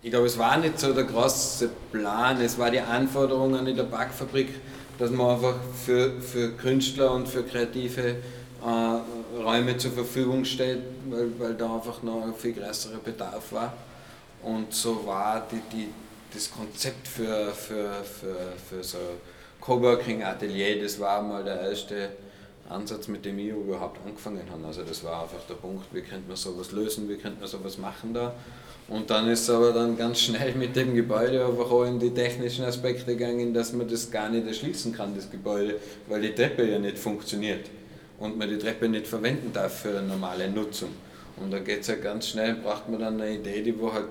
Ich 0.02 0.10
glaube, 0.10 0.26
es 0.26 0.38
war 0.38 0.56
nicht 0.56 0.78
so 0.78 0.92
der 0.92 1.04
große 1.04 1.70
Plan, 1.92 2.40
es 2.40 2.56
war 2.58 2.70
die 2.70 2.80
Anforderung 2.80 3.56
an 3.56 3.66
die 3.66 3.74
Tabakfabrik, 3.74 4.54
dass 4.98 5.10
man 5.10 5.34
einfach 5.34 5.56
für, 5.84 6.20
für 6.20 6.52
Künstler 6.52 7.12
und 7.12 7.28
für 7.28 7.42
kreative 7.42 8.16
äh, 8.64 9.40
Räume 9.40 9.76
zur 9.76 9.92
Verfügung 9.92 10.44
stellt, 10.44 10.82
weil, 11.08 11.30
weil 11.38 11.54
da 11.54 11.74
einfach 11.74 12.02
noch 12.02 12.22
ein 12.22 12.34
viel 12.34 12.52
größerer 12.52 12.98
Bedarf 12.98 13.52
war. 13.52 13.72
Und 14.42 14.72
so 14.72 15.04
war 15.04 15.46
die, 15.50 15.60
die 15.76 15.88
das 16.32 16.50
Konzept 16.50 17.08
für, 17.08 17.52
für, 17.52 18.04
für, 18.04 18.52
für 18.68 18.84
so 18.84 18.98
Coworking 19.60 20.22
Atelier, 20.22 20.82
das 20.82 20.98
war 21.00 21.22
mal 21.22 21.42
der 21.44 21.60
erste 21.60 22.10
Ansatz, 22.68 23.08
mit 23.08 23.24
dem 23.24 23.38
ich 23.38 23.48
überhaupt 23.48 23.98
angefangen 24.06 24.42
habe. 24.50 24.66
Also 24.66 24.82
das 24.82 25.02
war 25.02 25.22
einfach 25.22 25.44
der 25.48 25.54
Punkt, 25.54 25.86
wie 25.92 26.02
könnte 26.02 26.28
man 26.28 26.36
sowas 26.36 26.72
lösen, 26.72 27.08
wie 27.08 27.16
könnte 27.16 27.40
man 27.40 27.48
sowas 27.48 27.78
machen 27.78 28.12
da. 28.12 28.34
Und 28.88 29.10
dann 29.10 29.28
ist 29.28 29.42
es 29.42 29.50
aber 29.50 29.72
dann 29.72 29.96
ganz 29.96 30.20
schnell 30.20 30.54
mit 30.54 30.74
dem 30.74 30.94
Gebäude 30.94 31.44
einfach 31.44 31.70
auch 31.70 31.84
in 31.84 31.98
die 31.98 32.10
technischen 32.10 32.64
Aspekte 32.64 33.16
gegangen, 33.16 33.52
dass 33.52 33.72
man 33.72 33.88
das 33.88 34.10
gar 34.10 34.30
nicht 34.30 34.46
erschließen 34.46 34.94
kann, 34.94 35.14
das 35.14 35.30
Gebäude, 35.30 35.76
weil 36.06 36.22
die 36.22 36.34
Treppe 36.34 36.70
ja 36.70 36.78
nicht 36.78 36.98
funktioniert 36.98 37.66
und 38.18 38.38
man 38.38 38.48
die 38.48 38.58
Treppe 38.58 38.88
nicht 38.88 39.06
verwenden 39.06 39.52
darf 39.52 39.80
für 39.80 40.00
normale 40.00 40.50
Nutzung. 40.50 40.90
Und 41.36 41.52
dann 41.52 41.64
geht 41.64 41.82
es 41.82 41.88
ja 41.88 41.96
ganz 41.96 42.28
schnell, 42.28 42.54
braucht 42.54 42.88
man 42.88 43.00
dann 43.00 43.20
eine 43.20 43.34
Idee, 43.34 43.62
die 43.62 43.78
wo 43.78 43.92
halt 43.92 44.08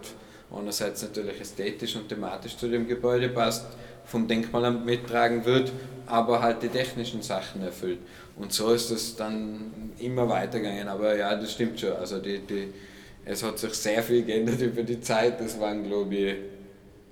einerseits 0.56 1.02
natürlich 1.02 1.40
ästhetisch 1.42 1.96
und 1.96 2.08
thematisch 2.08 2.58
zu 2.58 2.68
dem 2.68 2.88
Gebäude 2.88 3.30
passt, 3.30 3.66
vom 4.06 4.28
Denkmalamt 4.28 4.86
mittragen 4.86 5.44
wird, 5.46 5.72
aber 6.06 6.42
halt 6.42 6.64
die 6.64 6.70
technischen 6.70 7.22
Sachen 7.22 7.62
erfüllt. 7.62 8.00
Und 8.38 8.54
so 8.54 8.72
ist 8.72 8.92
es 8.92 9.16
dann 9.16 9.92
immer 10.00 10.30
weitergegangen. 10.30 10.88
Aber 10.88 11.16
ja, 11.16 11.36
das 11.36 11.52
stimmt 11.52 11.80
schon. 11.80 11.94
Also 11.94 12.20
die, 12.20 12.40
die, 12.40 12.70
es 13.26 13.44
hat 13.44 13.60
sich 13.60 13.74
sehr 13.74 14.02
viel 14.02 14.24
geändert 14.24 14.62
über 14.62 14.84
die 14.84 15.02
Zeit. 15.02 15.42
Das 15.42 15.60
waren, 15.60 15.84
glaube 15.84 16.16
ich, 16.16 16.36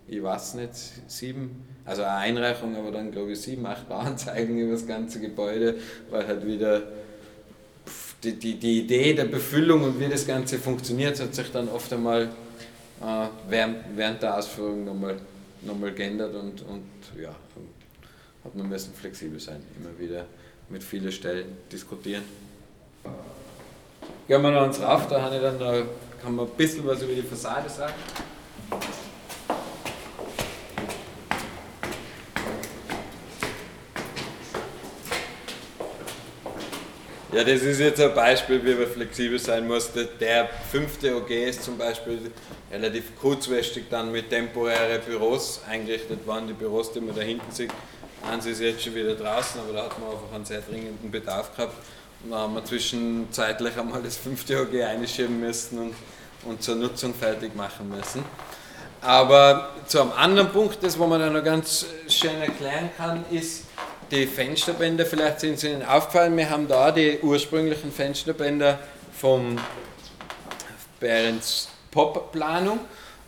ich 0.07 0.23
weiß 0.23 0.53
nicht, 0.55 0.69
sieben, 1.07 1.65
also 1.83 2.03
eine 2.03 2.15
Einreichung, 2.15 2.75
aber 2.75 2.91
dann, 2.91 3.11
glaube 3.11 3.31
ich, 3.31 3.41
sieben, 3.41 3.65
acht 3.65 3.89
Bauanzeigen 3.89 4.57
über 4.57 4.73
das 4.73 4.87
ganze 4.87 5.19
Gebäude, 5.19 5.75
weil 6.09 6.27
halt 6.27 6.45
wieder 6.45 6.83
die, 8.23 8.33
die, 8.33 8.59
die 8.59 8.79
Idee 8.81 9.13
der 9.13 9.25
Befüllung 9.25 9.83
und 9.83 9.99
wie 9.99 10.07
das 10.07 10.25
Ganze 10.25 10.57
funktioniert, 10.57 11.19
hat 11.19 11.33
sich 11.35 11.51
dann 11.51 11.67
oft 11.69 11.91
einmal 11.91 12.29
äh, 13.01 13.27
während, 13.49 13.77
während 13.95 14.21
der 14.21 14.37
Ausführung 14.37 14.85
nochmal 14.85 15.17
nochmal 15.65 15.91
geändert 15.91 16.33
und, 16.35 16.61
und 16.61 16.85
ja, 17.19 17.29
hat 18.43 18.55
man 18.55 18.69
müssen 18.69 18.93
flexibel 18.93 19.39
sein, 19.39 19.63
immer 19.79 19.97
wieder 19.99 20.25
mit 20.69 20.83
vielen 20.83 21.11
Stellen 21.11 21.57
diskutieren. 21.71 22.23
Gehen 24.27 24.41
wir 24.41 24.51
noch 24.51 24.61
ans 24.61 24.79
Rauf, 24.79 25.07
da 25.07 25.29
dann, 25.29 25.87
kann 26.21 26.35
man 26.35 26.45
ein 26.45 26.51
bisschen 26.55 26.85
was 26.87 27.01
über 27.01 27.13
die 27.13 27.21
Fassade 27.21 27.69
sagen. 27.69 27.93
Ja, 37.31 37.43
das 37.43 37.63
ist 37.63 37.79
jetzt 37.79 37.99
ein 37.99 38.15
Beispiel, 38.15 38.63
wie 38.63 38.75
man 38.75 38.87
flexibel 38.87 39.37
sein 39.37 39.67
muss. 39.67 39.91
Der 40.21 40.47
fünfte 40.71 41.17
OG 41.17 41.29
ist 41.31 41.63
zum 41.63 41.77
Beispiel 41.77 42.31
relativ 42.75 43.15
kurzfristig 43.19 43.85
dann 43.89 44.11
mit 44.11 44.29
temporären 44.29 45.01
Büros 45.01 45.61
eingerichtet 45.69 46.27
worden. 46.27 46.47
Die 46.47 46.53
Büros, 46.53 46.91
die 46.91 46.99
man 46.99 47.15
da 47.15 47.21
hinten 47.21 47.49
sieht, 47.51 47.71
eins 48.29 48.45
ist 48.45 48.59
jetzt 48.59 48.83
schon 48.83 48.95
wieder 48.95 49.15
draußen, 49.15 49.61
aber 49.61 49.73
da 49.73 49.83
hat 49.85 49.99
man 49.99 50.09
einfach 50.09 50.33
einen 50.33 50.45
sehr 50.45 50.61
dringenden 50.61 51.09
Bedarf 51.09 51.55
gehabt. 51.55 51.75
Und 52.23 52.31
da 52.31 52.39
haben 52.39 52.53
wir 52.55 52.65
zwischenzeitlich 52.65 53.77
einmal 53.77 54.01
das 54.01 54.17
fünfte 54.17 54.61
OG 54.61 54.81
einschieben 54.81 55.39
müssen 55.39 55.79
und, 55.79 55.95
und 56.43 56.61
zur 56.61 56.75
Nutzung 56.75 57.13
fertig 57.13 57.55
machen 57.55 57.89
müssen. 57.89 58.23
Aber 59.01 59.69
zu 59.85 60.01
einem 60.01 60.11
anderen 60.13 60.51
Punkt, 60.51 60.81
das 60.81 60.97
wo 60.97 61.05
man 61.05 61.19
dann 61.19 61.33
noch 61.33 61.43
ganz 61.43 61.85
schön 62.07 62.41
erklären 62.41 62.89
kann, 62.97 63.23
ist, 63.29 63.65
die 64.11 64.27
Fensterbänder, 64.27 65.05
vielleicht 65.05 65.39
sind 65.39 65.59
sie 65.59 65.69
Ihnen 65.69 65.83
aufgefallen, 65.83 66.35
wir 66.37 66.49
haben 66.49 66.67
da 66.67 66.91
die 66.91 67.19
ursprünglichen 67.21 67.91
Fensterbänder 67.91 68.79
vom 69.19 69.57
Behrens 70.99 71.69
Pop-Planung 71.95 72.79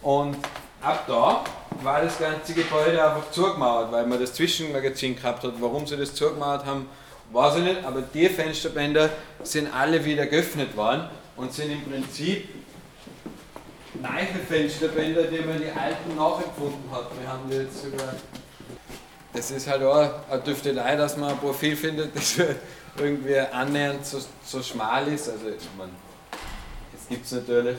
und 0.02 0.36
ab 0.82 1.06
da 1.08 1.44
war 1.82 2.02
das 2.02 2.20
ganze 2.20 2.54
Gebäude 2.54 3.02
einfach 3.02 3.32
zugemauert, 3.32 3.94
weil 3.94 4.06
man 4.06 4.20
das 4.20 4.34
Zwischenmagazin 4.34 5.16
gehabt 5.16 5.44
hat. 5.44 5.54
Warum 5.60 5.88
sie 5.88 5.96
das 5.96 6.14
zugemauert 6.14 6.66
haben, 6.66 6.90
weiß 7.32 7.58
ich 7.58 7.64
nicht, 7.64 7.86
aber 7.86 8.02
die 8.02 8.28
Fensterbänder 8.28 9.10
sind 9.42 9.74
alle 9.74 10.04
wieder 10.04 10.26
geöffnet 10.26 10.76
worden 10.76 11.08
und 11.38 11.54
sind 11.54 11.72
im 11.72 11.84
Prinzip 11.84 12.50
neue 14.02 14.46
Fensterbänder, 14.48 15.24
die 15.24 15.40
man 15.40 15.60
die 15.60 15.72
alten 15.72 16.16
nachempfunden 16.16 16.92
hat. 16.92 17.08
Wir 17.20 17.30
haben 17.32 17.50
die 17.50 17.56
jetzt 17.56 17.82
sogar. 17.82 18.14
Das 19.34 19.50
ist 19.52 19.68
halt 19.68 19.84
auch 19.84 20.10
eine 20.30 20.42
Düftelei, 20.42 20.96
dass 20.98 21.16
man 21.16 21.30
ein 21.30 21.38
Profil 21.38 21.78
findet, 21.78 22.14
das 22.16 22.36
irgendwie 22.98 23.40
annähernd 23.40 24.06
so, 24.06 24.20
so 24.44 24.62
schmal 24.62 25.08
ist. 25.08 25.30
Also, 25.30 25.48
ich 25.48 25.70
meine, 25.78 25.92
das 26.92 27.08
gibt 27.08 27.26
es 27.26 27.32
natürlich. 27.32 27.78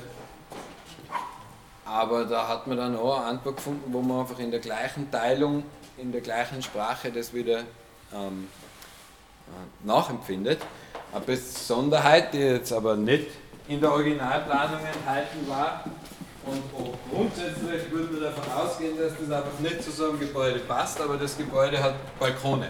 Aber 1.89 2.25
da 2.25 2.49
hat 2.49 2.67
man 2.67 2.77
dann 2.77 2.97
auch 2.97 3.19
eine 3.19 3.27
Antwort 3.27 3.57
gefunden, 3.57 3.93
wo 3.93 4.03
man 4.03 4.21
einfach 4.21 4.39
in 4.39 4.51
der 4.51 4.61
gleichen 4.61 5.11
Teilung, 5.11 5.65
in 5.97 6.13
der 6.13 6.21
gleichen 6.21 6.63
Sprache 6.63 7.11
das 7.11 7.33
wieder 7.33 7.61
ähm, 8.15 8.49
äh, 9.47 9.87
nachempfindet. 9.87 10.61
Eine 11.13 11.25
Besonderheit, 11.25 12.35
die 12.35 12.39
jetzt 12.39 12.73
aber 12.73 12.97
nicht 12.97 13.29
in 13.69 13.81
der 13.81 13.93
Originalplanung 13.93 14.81
enthalten 14.81 15.49
war, 15.49 15.85
und 16.49 16.63
grundsätzlich 17.11 17.91
würden 17.91 18.15
wir 18.15 18.31
davon 18.31 18.45
ausgehen, 18.53 18.97
dass 18.97 19.13
das 19.13 19.31
einfach 19.31 19.59
nicht 19.61 19.83
zu 19.83 19.91
so 19.91 20.09
einem 20.09 20.19
Gebäude 20.19 20.61
passt, 20.61 21.01
aber 21.01 21.17
das 21.17 21.37
Gebäude 21.37 21.83
hat 21.83 21.95
Balkone. 22.19 22.69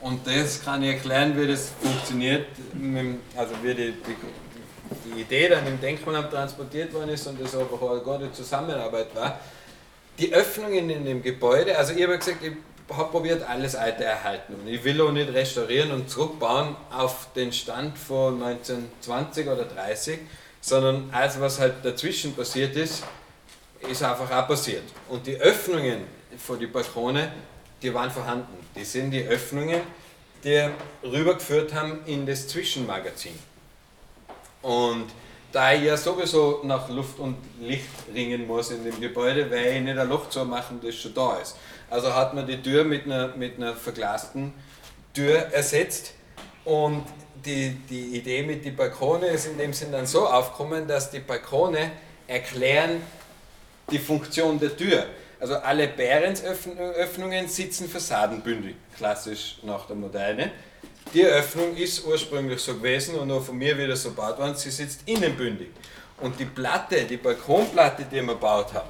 Und 0.00 0.26
das 0.26 0.64
kann 0.64 0.82
ich 0.82 0.94
erklären, 0.94 1.36
wie 1.36 1.46
das 1.46 1.72
funktioniert, 1.82 2.46
also 3.36 3.54
wie 3.62 3.74
die, 3.74 3.92
die, 3.92 4.16
die 5.04 5.20
Idee 5.20 5.48
dann 5.48 5.66
im 5.66 5.80
Denkmalamt 5.80 6.30
transportiert 6.30 6.92
worden 6.92 7.10
ist 7.10 7.26
und 7.26 7.40
das 7.40 7.54
einfach 7.54 7.80
eine 7.82 8.00
gute 8.00 8.32
Zusammenarbeit 8.32 9.14
war. 9.14 9.38
Die 10.18 10.32
Öffnungen 10.32 10.88
in 10.90 11.04
dem 11.04 11.22
Gebäude, 11.22 11.76
also 11.76 11.92
ich 11.92 12.02
habe 12.02 12.18
gesagt, 12.18 12.38
ich 12.42 12.52
habe 12.94 13.10
probiert, 13.10 13.42
alles 13.48 13.74
alte 13.74 14.04
erhalten. 14.04 14.54
Und 14.54 14.68
ich 14.68 14.82
will 14.84 15.00
auch 15.00 15.12
nicht 15.12 15.32
restaurieren 15.32 15.90
und 15.90 16.08
zurückbauen 16.08 16.76
auf 16.90 17.28
den 17.34 17.52
Stand 17.52 17.98
von 17.98 18.42
1920 18.42 19.46
oder 19.48 19.64
30, 19.64 20.20
sondern 20.60 21.10
alles, 21.12 21.40
was 21.40 21.58
halt 21.60 21.74
dazwischen 21.82 22.34
passiert 22.34 22.76
ist, 22.76 23.02
ist 23.88 24.02
einfach 24.02 24.30
auch 24.30 24.48
passiert. 24.48 24.84
Und 25.08 25.26
die 25.26 25.36
Öffnungen 25.36 26.04
vor 26.38 26.56
die 26.56 26.66
Balkone, 26.66 27.32
die 27.82 27.92
waren 27.92 28.10
vorhanden. 28.10 28.56
Die 28.74 28.84
sind 28.84 29.10
die 29.10 29.26
Öffnungen, 29.26 29.80
die 30.44 30.68
rübergeführt 31.02 31.74
haben 31.74 32.00
in 32.06 32.26
das 32.26 32.48
Zwischenmagazin. 32.48 33.38
Und 34.66 35.06
da 35.52 35.72
ich 35.72 35.84
ja 35.84 35.96
sowieso 35.96 36.60
nach 36.64 36.88
Luft 36.88 37.20
und 37.20 37.36
Licht 37.60 37.86
ringen 38.12 38.48
muss 38.48 38.72
in 38.72 38.82
dem 38.82 39.00
Gebäude, 39.00 39.48
weil 39.48 39.76
ich 39.76 39.80
nicht 39.80 39.96
ein 39.96 40.08
Loch 40.08 40.28
zu 40.28 40.44
machen, 40.44 40.80
das 40.82 40.96
schon 40.96 41.14
da 41.14 41.36
ist. 41.36 41.56
Also 41.88 42.12
hat 42.12 42.34
man 42.34 42.48
die 42.48 42.60
Tür 42.60 42.82
mit 42.82 43.04
einer, 43.04 43.28
mit 43.36 43.58
einer 43.58 43.76
verglasten 43.76 44.52
Tür 45.14 45.36
ersetzt 45.52 46.14
und 46.64 47.04
die, 47.44 47.76
die 47.88 48.16
Idee 48.16 48.42
mit 48.42 48.64
den 48.64 48.74
Balkone 48.74 49.28
ist 49.28 49.46
in 49.46 49.56
dem 49.56 49.72
Sinn 49.72 49.92
dann 49.92 50.04
so 50.04 50.26
aufgekommen, 50.26 50.88
dass 50.88 51.12
die 51.12 51.20
Balkone 51.20 51.92
erklären 52.26 53.00
die 53.88 54.00
Funktion 54.00 54.58
der 54.58 54.76
Tür. 54.76 55.06
Also 55.38 55.54
alle 55.54 55.86
Behrensöffnungen 55.86 57.46
sitzen 57.46 57.88
fassadenbündig, 57.88 58.74
klassisch 58.96 59.58
nach 59.62 59.86
der 59.86 59.94
Moderne. 59.94 60.50
Die 61.14 61.24
Öffnung 61.24 61.76
ist 61.76 62.04
ursprünglich 62.04 62.60
so 62.60 62.74
gewesen 62.74 63.14
und 63.14 63.30
auch 63.30 63.42
von 63.42 63.56
mir 63.56 63.78
wieder 63.78 63.94
so 63.96 64.10
gebaut 64.10 64.38
worden, 64.38 64.56
sie 64.56 64.70
sitzt 64.70 65.00
innenbündig. 65.06 65.68
Und 66.20 66.38
die 66.38 66.44
Platte, 66.44 67.04
die 67.04 67.16
Balkonplatte, 67.16 68.04
die 68.10 68.20
man 68.20 68.34
gebaut 68.34 68.72
hat, 68.74 68.88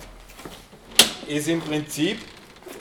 ist 1.29 1.49
im 1.49 1.61
Prinzip 1.61 2.19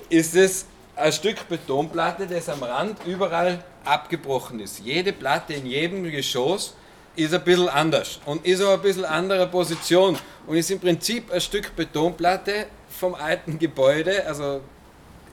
ist 0.10 0.36
es 0.36 0.66
ein 0.96 1.12
Stück 1.12 1.48
Betonplatte, 1.50 2.28
das 2.28 2.48
am 2.48 2.64
Rand 2.64 2.98
überall 3.06 3.64
abgebrochen 3.84 4.60
ist. 4.62 4.80
Jede 4.80 5.12
Platte 5.12 5.54
in 5.54 5.66
jedem 5.66 6.04
Geschoss 6.04 6.74
ist 7.16 7.34
ein 7.34 7.44
bisschen 7.44 7.70
anders 7.70 8.20
und 8.26 8.46
ist 8.46 8.62
auch 8.62 8.74
ein 8.74 8.82
bisschen 8.82 9.06
anderer 9.06 9.48
Position 9.48 10.18
und 10.48 10.58
ist 10.58 10.72
im 10.72 10.80
Prinzip 10.80 11.32
ein 11.32 11.42
Stück 11.42 11.76
Betonplatte 11.76 12.68
vom 12.90 13.16
alten 13.16 13.60
Gebäude, 13.60 14.26
also 14.26 14.62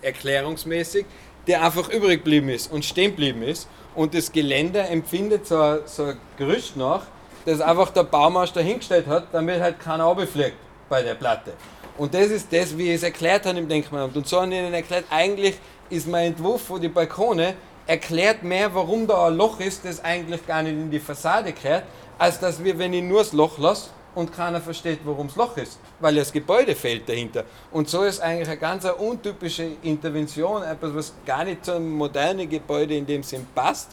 erklärungsmäßig, 0.01 1.07
der 1.47 1.63
einfach 1.63 1.89
übrig 1.89 2.25
geblieben 2.25 2.49
ist 2.49 2.71
und 2.71 2.85
stehen 2.85 3.11
geblieben 3.13 3.43
ist 3.43 3.69
und 3.95 4.15
das 4.15 4.33
Geländer 4.33 4.89
empfindet 4.89 5.47
so 5.47 5.61
ein, 5.61 5.79
so 5.87 6.05
ein 6.05 6.17
Gerüst 6.37 6.77
nach, 6.77 7.03
das 7.45 7.61
einfach 7.61 7.91
der 7.91 8.05
Baumeister 8.05 8.63
hingestellt 8.63 9.07
hat, 9.07 9.27
damit 9.33 9.61
halt 9.61 9.81
keiner 9.81 10.05
runterfliegt 10.05 10.57
bei 10.89 11.03
der 11.03 11.15
Platte. 11.15 11.53
Und 11.99 12.15
das 12.15 12.27
ist 12.27 12.53
das, 12.53 12.77
wie 12.77 12.89
ich 12.89 12.97
es 12.97 13.03
erklärt 13.03 13.45
habe 13.47 13.59
im 13.59 13.69
Denkmalamt. 13.69 14.17
Und 14.17 14.27
so 14.27 14.41
habe 14.41 14.53
ich 14.53 14.59
ihnen 14.59 14.73
erklärt, 14.73 15.05
eigentlich 15.11 15.57
ist 15.91 16.09
mein 16.09 16.29
Entwurf 16.29 16.63
für 16.63 16.81
die 16.81 16.89
Balkone 16.89 17.55
erklärt 17.87 18.43
mehr, 18.43 18.75
warum 18.75 19.07
da 19.07 19.27
ein 19.27 19.37
Loch 19.37 19.61
ist, 19.61 19.85
das 19.85 20.03
eigentlich 20.03 20.47
gar 20.47 20.63
nicht 20.63 20.73
in 20.73 20.91
die 20.91 21.01
Fassade 21.01 21.53
gehört, 21.53 21.85
als 22.19 22.39
dass 22.39 22.63
wir, 22.63 22.79
wenn 22.79 22.93
ich 22.93 23.03
nur 23.03 23.19
das 23.19 23.33
Loch 23.33 23.59
lasse 23.59 23.91
und 24.15 24.33
keiner 24.33 24.61
versteht, 24.61 25.01
warum 25.05 25.29
das 25.29 25.37
Loch 25.37 25.57
ist, 25.57 25.79
weil 26.01 26.15
das 26.15 26.33
Gebäude 26.33 26.75
fehlt 26.75 27.09
dahinter. 27.09 27.45
Und 27.71 27.89
so 27.89 28.03
ist 28.03 28.21
eigentlich 28.21 28.49
eine 28.49 28.59
ganz 28.59 28.85
untypische 28.85 29.73
Intervention, 29.83 30.63
etwas, 30.63 30.95
was 30.95 31.13
gar 31.25 31.45
nicht 31.45 31.65
zum 31.65 31.91
modernen 31.93 32.49
Gebäude 32.49 32.95
in 32.95 33.07
dem 33.07 33.23
Sinn 33.23 33.47
passt. 33.55 33.91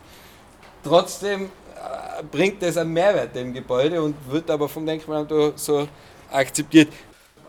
Trotzdem 0.83 1.45
äh, 1.45 2.23
bringt 2.23 2.61
das 2.61 2.77
einen 2.77 2.93
Mehrwert 2.93 3.35
dem 3.35 3.53
Gebäude 3.53 4.01
und 4.01 4.15
wird 4.29 4.49
aber 4.49 4.67
vom 4.67 4.85
Denkmalamt 4.85 5.31
so 5.57 5.87
akzeptiert. 6.31 6.89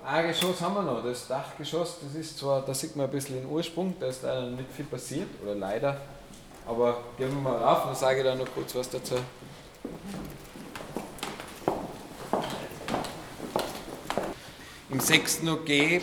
Ein 0.04 0.28
Geschoss 0.28 0.60
haben 0.60 0.74
wir 0.74 0.82
noch, 0.82 1.04
das 1.04 1.28
Dachgeschoss, 1.28 1.98
das 2.02 2.14
ist 2.14 2.38
zwar, 2.38 2.62
da 2.62 2.74
sieht 2.74 2.96
man 2.96 3.06
ein 3.06 3.12
bisschen 3.12 3.36
den 3.36 3.46
Ursprung, 3.46 3.94
da 4.00 4.06
ist 4.06 4.22
leider 4.22 4.46
nicht 4.46 4.72
viel 4.74 4.86
passiert, 4.86 5.28
oder 5.42 5.54
leider, 5.54 5.96
aber 6.66 6.98
gehen 7.16 7.30
wir 7.30 7.40
mal 7.40 7.56
rauf, 7.56 7.84
dann 7.84 7.94
sage 7.94 8.24
da 8.24 8.34
noch 8.34 8.46
kurz 8.52 8.74
was 8.74 8.88
dazu. 8.88 9.16
Im 14.92 14.98
sechsten 14.98 15.48
OG, 15.48 16.02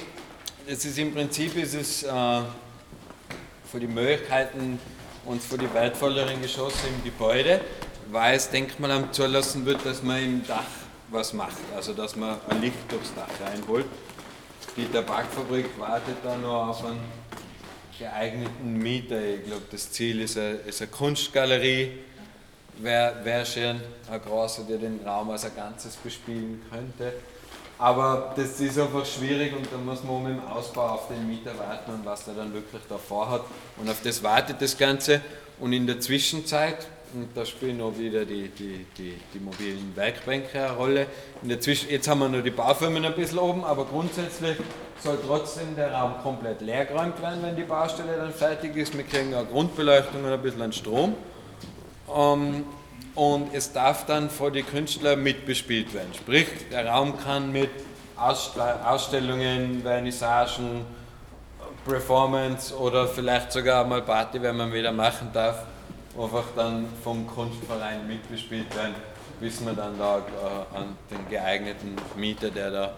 das 0.66 0.86
ist 0.86 0.98
im 0.98 1.14
Prinzip 1.14 1.58
ist 1.58 1.74
es 1.74 2.04
äh, 2.04 2.10
für 3.70 3.82
die 3.82 3.88
Möglichkeiten 3.88 4.80
und 5.26 5.44
für 5.44 5.58
die 5.58 5.72
wertvolleren 5.74 6.42
Geschosse 6.42 6.88
im 6.88 7.04
Gebäude, 7.04 7.60
weil 8.12 8.38
es 8.38 8.50
Denkmalamt 8.50 9.14
zulassen 9.14 9.66
wird, 9.66 9.86
dass 9.86 10.02
man 10.04 10.24
im 10.24 10.48
Dach 10.48 10.64
was 11.10 11.34
macht, 11.34 11.58
also 11.76 11.94
dass 11.94 12.16
man 12.16 12.38
ein 12.48 12.62
Licht 12.62 12.78
durchs 12.90 13.14
Dach 13.14 13.28
reinholt. 13.46 13.88
Die 14.78 14.86
Tabakfabrik 14.86 15.66
wartet 15.78 16.16
da 16.24 16.38
noch 16.38 16.70
auf 16.70 16.86
einen 16.86 17.02
geeigneten 18.00 18.78
Mieter. 18.78 19.22
Ich 19.22 19.44
glaube, 19.44 19.64
das 19.70 19.92
Ziel 19.92 20.22
ist 20.22 20.38
eine, 20.38 20.52
ist 20.66 20.82
eine 20.82 20.90
Kunstgalerie. 20.92 21.92
Wäre 22.78 23.26
wär 23.26 23.44
schön, 23.44 23.82
ein 24.10 24.22
großer, 24.22 24.64
der 24.64 24.78
den 24.78 25.02
Raum 25.06 25.30
als 25.32 25.44
ein 25.44 25.56
Ganzes 25.58 25.98
bespielen 25.98 26.62
könnte. 26.72 27.12
Aber 27.80 28.34
das 28.36 28.60
ist 28.60 28.80
einfach 28.80 29.06
schwierig 29.06 29.56
und 29.56 29.68
da 29.72 29.78
muss 29.78 30.04
man 30.04 30.24
mit 30.24 30.34
dem 30.34 30.48
Ausbau 30.48 30.90
auf 30.90 31.08
den 31.10 31.28
Mieter 31.28 31.52
warten 31.60 31.92
und 31.92 32.06
was 32.06 32.28
er 32.28 32.34
dann 32.34 32.52
wirklich 32.54 32.82
davor 32.90 33.30
hat. 33.30 33.42
Und 33.78 33.90
auf 33.90 34.02
das 34.04 34.24
wartet 34.24 34.62
das 34.62 34.78
Ganze. 34.78 35.22
Und 35.60 35.74
in 35.74 35.86
der 35.86 36.00
Zwischenzeit, 36.00 36.88
und 37.14 37.30
da 37.36 37.46
spielen 37.46 37.80
auch 37.82 37.98
wieder 37.98 38.26
die, 38.26 38.50
die, 38.50 38.86
die, 38.98 39.16
die 39.34 39.40
mobilen 39.40 39.94
Werkbänke 39.96 40.60
eine 40.60 40.72
Rolle. 40.76 41.08
In 41.44 41.50
der 41.50 41.62
Zwischen 41.62 41.90
jetzt 41.90 42.08
haben 42.08 42.20
wir 42.20 42.30
nur 42.30 42.42
die 42.42 42.52
Baufirmen 42.52 43.06
ein 43.06 43.14
bisschen 43.14 43.40
oben, 43.40 43.64
aber 43.64 43.86
grundsätzlich 43.86 44.58
soll 45.04 45.20
trotzdem 45.26 45.76
der 45.76 45.94
Raum 45.94 46.16
komplett 46.24 46.62
leer 46.62 46.86
geräumt 46.86 47.22
werden, 47.22 47.44
wenn 47.44 47.56
die 47.56 47.64
Baustelle 47.64 48.18
dann 48.18 48.34
fertig 48.34 48.76
ist. 48.76 48.98
Wir 48.98 49.04
kriegen 49.04 49.34
eine 49.36 49.46
Grundbeleuchtung 49.46 50.24
und 50.24 50.32
ein 50.32 50.42
bisschen 50.42 50.62
an 50.64 50.74
Strom. 50.74 51.16
Ähm, 52.14 52.66
und 53.18 53.52
es 53.52 53.74
darf 53.74 54.06
dann 54.06 54.30
vor 54.30 54.52
die 54.52 54.62
Künstler 54.62 55.16
mitbespielt 55.16 55.92
werden. 55.96 56.14
Sprich, 56.14 56.48
der 56.72 56.88
Raum 56.88 57.18
kann 57.18 57.52
mit 57.52 57.72
Ausstellungen, 58.16 59.82
Vernissagen, 59.82 60.86
Performance 61.84 62.78
oder 62.78 63.08
vielleicht 63.08 63.52
sogar 63.52 63.86
mal 63.86 64.04
Party, 64.04 64.40
wenn 64.40 64.56
man 64.56 64.72
wieder 64.72 64.92
machen 64.92 65.30
darf, 65.34 65.64
einfach 66.16 66.44
dann 66.56 66.86
vom 67.04 67.26
Kunstverein 67.26 68.08
mitbespielt 68.08 68.76
werden, 68.76 68.94
bis 69.40 69.62
man 69.62 69.76
dann 69.76 69.98
da 69.98 70.18
äh, 70.20 70.78
an 70.78 70.96
den 71.10 71.28
geeigneten 71.28 71.96
Mieter, 72.18 72.52
der 72.52 72.70
da 72.70 72.94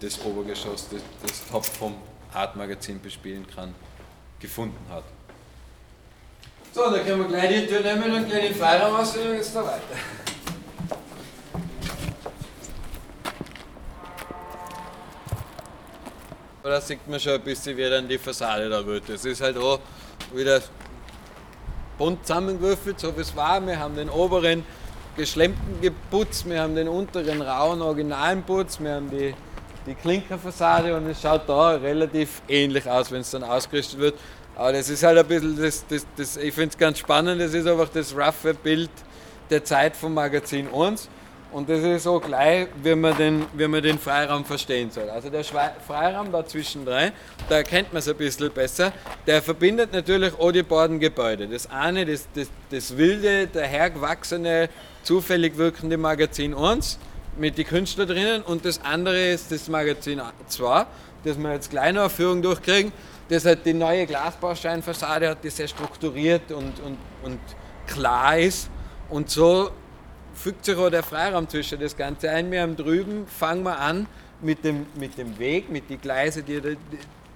das, 0.00 0.22
Obergeschoss, 0.22 0.90
das, 0.90 1.00
das 1.22 1.48
Top 1.50 1.64
vom 1.64 1.94
Art-Magazin 2.34 3.00
bespielen 3.00 3.46
kann, 3.54 3.74
gefunden 4.38 4.84
hat. 4.90 5.04
So, 6.74 6.90
dann 6.90 7.04
können 7.04 7.20
wir 7.20 7.28
gleich 7.28 7.50
die 7.50 7.66
Tür 7.66 7.80
nehmen 7.80 8.14
und 8.14 8.28
gleich 8.28 8.48
den 8.48 8.54
Freiraum 8.54 8.96
auswählen 8.96 9.32
und 9.32 9.36
jetzt 9.36 9.54
da 9.54 9.62
weiter. 9.62 9.82
Da 16.62 16.80
sieht 16.80 17.06
man 17.06 17.20
schon 17.20 17.34
ein 17.34 17.42
bisschen, 17.42 17.76
wie 17.76 17.90
dann 17.90 18.08
die 18.08 18.16
Fassade 18.16 18.70
da 18.70 18.86
wird. 18.86 19.06
Es 19.10 19.24
ist 19.26 19.42
halt 19.42 19.58
auch 19.58 19.80
wieder 20.32 20.62
bunt 21.98 22.26
zusammengewürfelt, 22.26 22.98
so 22.98 23.14
wie 23.14 23.20
es 23.20 23.36
war. 23.36 23.60
Wir 23.66 23.78
haben 23.78 23.94
den 23.94 24.08
oberen 24.08 24.64
geschlemmten 25.14 25.82
geputzt, 25.82 26.48
wir 26.48 26.62
haben 26.62 26.74
den 26.74 26.88
unteren 26.88 27.42
rauen 27.42 27.82
originalen 27.82 28.42
Putz, 28.44 28.80
wir 28.80 28.94
haben 28.94 29.10
die, 29.10 29.34
die 29.86 29.94
Klinkerfassade 29.94 30.96
und 30.96 31.06
es 31.06 31.20
schaut 31.20 31.46
da 31.46 31.72
relativ 31.72 32.40
ähnlich 32.48 32.88
aus, 32.88 33.10
wenn 33.10 33.20
es 33.20 33.30
dann 33.30 33.44
ausgerüstet 33.44 33.98
wird. 33.98 34.14
Aber 34.56 34.72
das 34.72 34.88
ist 34.88 35.02
halt 35.02 35.18
ein 35.18 35.26
bisschen, 35.26 35.60
das, 35.60 35.84
das, 35.88 36.06
das, 36.16 36.36
ich 36.36 36.54
finde 36.54 36.70
es 36.70 36.78
ganz 36.78 36.98
spannend, 36.98 37.40
das 37.40 37.54
ist 37.54 37.66
einfach 37.66 37.88
das 37.88 38.14
roughe 38.14 38.54
Bild 38.54 38.90
der 39.50 39.64
Zeit 39.64 39.96
vom 39.96 40.14
Magazin 40.14 40.68
1. 40.72 41.08
Und 41.52 41.68
das 41.68 41.80
ist 41.80 42.04
so 42.04 42.18
gleich, 42.18 42.68
wie 42.82 42.94
man 42.94 43.14
den, 43.18 43.44
wie 43.52 43.68
man 43.68 43.82
den 43.82 43.98
Freiraum 43.98 44.42
verstehen 44.42 44.90
soll. 44.90 45.10
Also 45.10 45.28
der 45.28 45.44
Freiraum 45.44 46.32
da 46.32 46.46
zwischen 46.46 46.86
drei, 46.86 47.12
da 47.50 47.56
erkennt 47.56 47.92
man 47.92 47.98
es 47.98 48.08
ein 48.08 48.16
bisschen 48.16 48.50
besser, 48.50 48.90
der 49.26 49.42
verbindet 49.42 49.92
natürlich 49.92 50.32
auch 50.38 50.50
die 50.50 50.62
beiden 50.62 50.98
Gebäude. 50.98 51.46
Das 51.46 51.70
eine, 51.70 52.06
das, 52.06 52.26
das, 52.34 52.48
das 52.70 52.96
wilde, 52.96 53.48
dahergewachsene, 53.48 54.70
zufällig 55.02 55.58
wirkende 55.58 55.98
Magazin 55.98 56.54
1 56.54 56.98
mit 57.36 57.58
den 57.58 57.66
Künstlern 57.66 58.08
drinnen 58.08 58.42
und 58.42 58.64
das 58.64 58.82
andere 58.82 59.32
ist 59.32 59.52
das 59.52 59.68
Magazin 59.68 60.22
2, 60.48 60.86
das 61.24 61.36
wir 61.36 61.52
jetzt 61.52 61.68
kleine 61.68 62.04
Aufführung 62.04 62.40
durchkriegen. 62.40 62.92
Das 63.32 63.46
hat 63.46 63.64
die 63.64 63.72
neue 63.72 64.04
Glasbauscheinfassade 64.06 65.30
hat, 65.30 65.42
die 65.42 65.48
sehr 65.48 65.66
strukturiert 65.66 66.52
und, 66.52 66.78
und, 66.80 66.98
und 67.22 67.38
klar 67.86 68.36
ist. 68.36 68.68
Und 69.08 69.30
so 69.30 69.70
fügt 70.34 70.66
sich 70.66 70.76
auch 70.76 70.90
der 70.90 71.02
Freiraum 71.02 71.48
zwischen 71.48 71.80
das 71.80 71.96
Ganze 71.96 72.30
ein. 72.30 72.50
Wir 72.50 72.60
haben 72.60 72.76
drüben, 72.76 73.26
fangen 73.26 73.62
wir 73.62 73.78
an 73.78 74.06
mit 74.42 74.62
dem, 74.62 74.84
mit 74.96 75.16
dem 75.16 75.38
Weg, 75.38 75.70
mit 75.70 75.88
den 75.88 75.98
Gleisen, 75.98 76.44
die 76.44 76.60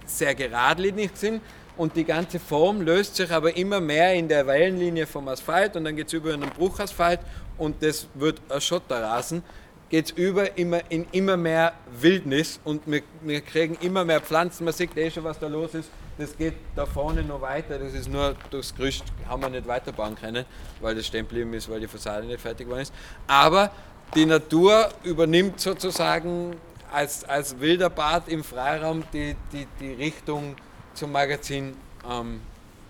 sehr 0.05 0.35
geradlinig 0.35 1.13
sind. 1.15 1.41
Und 1.79 1.97
die 1.97 2.05
ganze 2.05 2.41
Form 2.41 2.83
löst 2.83 3.17
sich 3.17 3.31
aber 3.31 3.57
immer 3.57 3.81
mehr 3.81 4.13
in 4.13 4.29
der 4.29 4.47
Wellenlinie 4.47 5.07
vom 5.07 5.27
Asphalt 5.29 5.77
und 5.77 5.85
dann 5.85 5.97
geht 5.97 6.09
es 6.09 6.13
über 6.13 6.35
einen 6.35 6.51
Bruchasphalt 6.51 7.21
und 7.57 7.83
das 7.83 8.07
wird 8.13 8.43
ein 8.51 8.61
Schotterrasen 8.61 9.43
geht 9.89 10.07
es 10.07 10.11
über 10.13 10.57
immer 10.59 10.81
in 10.91 11.07
immer 11.13 11.37
mehr 11.37 11.73
Wildnis 12.01 12.61
und 12.65 12.83
wir, 12.87 13.03
wir, 13.23 13.41
kriegen 13.41 13.77
immer 13.81 14.05
mehr 14.05 14.21
Pflanzen. 14.21 14.65
Man 14.65 14.75
sieht 14.75 14.97
eh 14.97 15.11
schon, 15.11 15.25
was 15.25 15.39
da 15.39 15.47
los 15.47 15.75
ist. 15.75 15.91
Das 16.19 16.37
geht 16.37 16.55
da 16.75 16.87
vorne 16.87 17.23
noch 17.23 17.41
weiter. 17.41 17.79
Das 17.79 17.93
ist 17.93 18.09
nur 18.09 18.35
durchs 18.51 18.75
Gerüst, 18.75 19.05
haben 19.29 19.43
wir 19.43 19.51
nicht 19.51 19.67
weiterbauen 19.67 20.17
können, 20.17 20.45
weil 20.81 20.95
das 20.95 21.07
stehen 21.07 21.29
geblieben 21.29 21.53
ist, 21.55 21.69
weil 21.71 21.81
die 21.81 21.87
Fassade 21.87 22.27
nicht 22.27 22.41
fertig 22.41 22.67
geworden 22.67 22.83
ist. 22.83 22.95
Aber 23.27 23.71
die 24.15 24.25
Natur 24.25 24.89
übernimmt 25.05 25.61
sozusagen 25.61 26.57
als, 26.93 27.25
als 27.25 27.61
wilder 27.61 27.91
Bad 27.91 28.29
im 28.29 28.43
Freiraum 28.43 29.05
die, 29.13 29.37
die, 29.53 29.67
die 29.81 29.93
Richtung 29.93 30.57
zum 30.95 31.13
Magazin 31.13 31.77
ähm, 32.11 32.41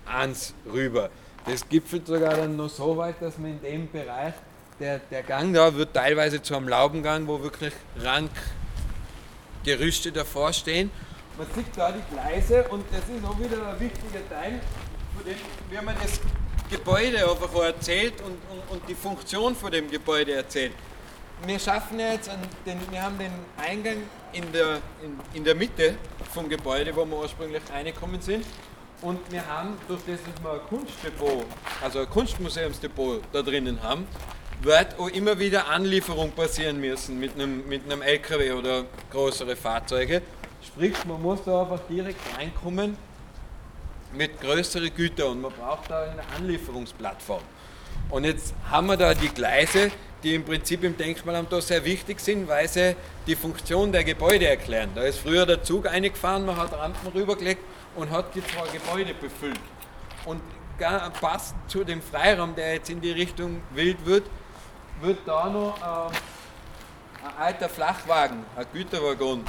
1 0.07 0.55
rüber. 0.73 1.11
Das 1.45 1.69
gipfelt 1.69 2.07
sogar 2.07 2.37
dann 2.37 2.57
noch 2.57 2.69
so 2.69 2.97
weit, 2.97 3.21
dass 3.21 3.39
man 3.39 3.53
in 3.53 3.63
dem 3.63 3.91
Bereich 3.91 4.35
der, 4.81 4.99
der 4.99 5.23
Gang 5.23 5.55
da 5.55 5.75
wird 5.75 5.95
teilweise 5.95 6.43
zu 6.43 6.57
einem 6.57 6.69
Laubengang, 6.69 7.27
wo 7.27 7.43
wirklich 7.43 7.73
rank 7.99 8.31
Gerüste 9.65 10.13
davor 10.13 10.53
stehen. 10.53 10.91
Man 11.37 11.47
sieht 11.55 11.67
da 11.77 11.93
die 11.93 12.15
Gleise 12.15 12.65
und 12.69 12.85
das 12.91 13.01
ist 13.01 13.25
auch 13.25 13.39
wieder 13.39 13.69
ein 13.69 13.81
wichtiger 13.81 14.29
Teil, 14.29 14.61
von 15.15 15.25
dem, 15.25 15.37
wie 15.71 15.85
man 15.85 15.95
das 16.01 16.21
Gebäude 16.71 17.19
einfach 17.19 17.55
erzählt 17.63 18.21
und, 18.23 18.39
und, 18.51 18.71
und 18.71 18.89
die 18.89 18.95
Funktion 18.95 19.55
von 19.55 19.71
dem 19.71 19.91
Gebäude 19.91 20.35
erzählt. 20.35 20.73
Wir 21.45 21.59
schaffen 21.59 22.01
jetzt, 22.01 22.31
den, 22.65 22.79
wir 22.91 23.03
haben 23.03 23.19
den 23.19 23.33
Eingang 23.59 24.03
in 24.33 24.51
der, 24.53 24.77
in, 25.03 25.21
in 25.35 25.45
der 25.45 25.55
Mitte 25.55 25.97
vom 26.33 26.49
Gebäude, 26.49 26.97
wo 26.97 27.05
wir 27.05 27.19
ursprünglich 27.19 27.63
reingekommen 27.71 28.21
sind. 28.23 28.47
Und 29.03 29.21
wir 29.31 29.47
haben, 29.47 29.77
durch 29.87 30.01
das, 30.07 30.19
dass 30.23 30.43
wir 30.43 30.53
ein 30.53 30.67
Kunstdepot, 30.69 31.45
also 31.83 32.01
ein 32.01 32.09
Kunstmuseumsdepot 32.09 33.23
da 33.31 33.43
drinnen 33.43 33.83
haben, 33.83 34.07
wird 34.63 34.99
auch 34.99 35.09
immer 35.09 35.39
wieder 35.39 35.69
Anlieferung 35.69 36.33
passieren 36.33 36.81
müssen 36.81 37.19
mit 37.19 37.35
einem, 37.35 37.69
mit 37.69 37.85
einem 37.85 38.03
LKW 38.03 38.53
oder 38.53 38.85
größere 39.11 39.57
Fahrzeuge. 39.57 40.23
Sprich, 40.65 41.05
man 41.05 41.23
muss 41.23 41.45
da 41.45 41.63
einfach 41.63 41.81
direkt 41.89 42.21
reinkommen 42.37 42.97
mit 44.13 44.41
größeren 44.41 44.95
Gütern 44.95 45.33
und 45.33 45.41
man 45.43 45.53
braucht 45.53 45.91
da 45.91 46.03
eine 46.03 46.23
Anlieferungsplattform. 46.37 47.43
Und 48.11 48.25
jetzt 48.25 48.55
haben 48.71 48.87
wir 48.87 48.97
da 48.97 49.15
die 49.15 49.29
Gleise, 49.29 49.91
die 50.23 50.35
im 50.35 50.45
Prinzip 50.45 50.85
im 50.85 50.97
Denkmalamt 50.97 51.53
da 51.53 51.61
sehr 51.61 51.85
wichtig 51.85 52.21
sind, 52.21 52.49
weil 52.49 52.69
sie 52.69 52.97
die 53.27 53.37
Funktion 53.37 53.93
der 53.93 54.05
Gebäude 54.05 54.49
erklären. 54.49 54.91
Da 54.95 55.03
ist 55.03 55.19
früher 55.19 55.45
der 55.45 55.63
Zug 55.63 55.87
eingefahren, 55.87 56.47
man 56.47 56.57
hat 56.57 56.73
Rampen 56.73 57.09
rübergelegt 57.15 57.61
und 57.95 58.11
hat 58.11 58.35
die 58.35 58.43
zwei 58.45 58.67
Gebäude 58.69 59.15
befüllt. 59.15 59.61
Und 60.25 60.41
passt 61.21 61.55
zu 61.69 61.85
dem 61.85 62.03
Freiraum, 62.03 62.55
der 62.55 62.75
jetzt 62.75 62.91
in 62.91 63.01
die 63.01 63.13
Richtung 63.13 63.63
wild 63.73 64.05
wird, 64.05 64.25
wird 65.01 65.19
da 65.27 65.49
noch 65.49 65.77
äh, 65.79 67.27
ein 67.27 67.37
alter 67.39 67.69
Flachwagen, 67.69 68.45
ein 68.57 68.67
Güterwaggon, 68.73 69.45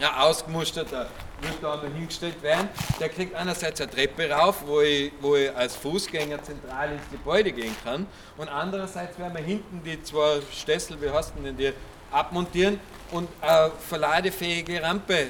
ein 0.00 0.14
ausgemusterter, 0.18 1.08
wird 1.40 1.54
da 1.60 1.76
noch 1.76 1.82
hingestellt 1.84 2.42
werden. 2.42 2.68
Der 3.00 3.08
kriegt 3.08 3.34
einerseits 3.34 3.80
eine 3.80 3.90
Treppe 3.90 4.30
rauf, 4.30 4.62
wo 4.66 4.80
ich, 4.80 5.12
wo 5.20 5.34
ich 5.34 5.54
als 5.56 5.74
Fußgänger 5.76 6.42
zentral 6.42 6.92
ins 6.92 7.10
Gebäude 7.10 7.52
gehen 7.52 7.74
kann. 7.84 8.06
Und 8.36 8.48
andererseits 8.48 9.18
werden 9.18 9.34
wir 9.34 9.42
hinten 9.42 9.82
die 9.84 10.02
zwei 10.02 10.40
Stessel, 10.52 11.00
wie 11.00 11.10
heißt 11.10 11.32
denn 11.42 11.56
die, 11.56 11.72
abmontieren 12.10 12.78
und 13.10 13.28
eine 13.40 13.70
verladefähige 13.88 14.82
Rampe 14.82 15.14
äh, 15.14 15.28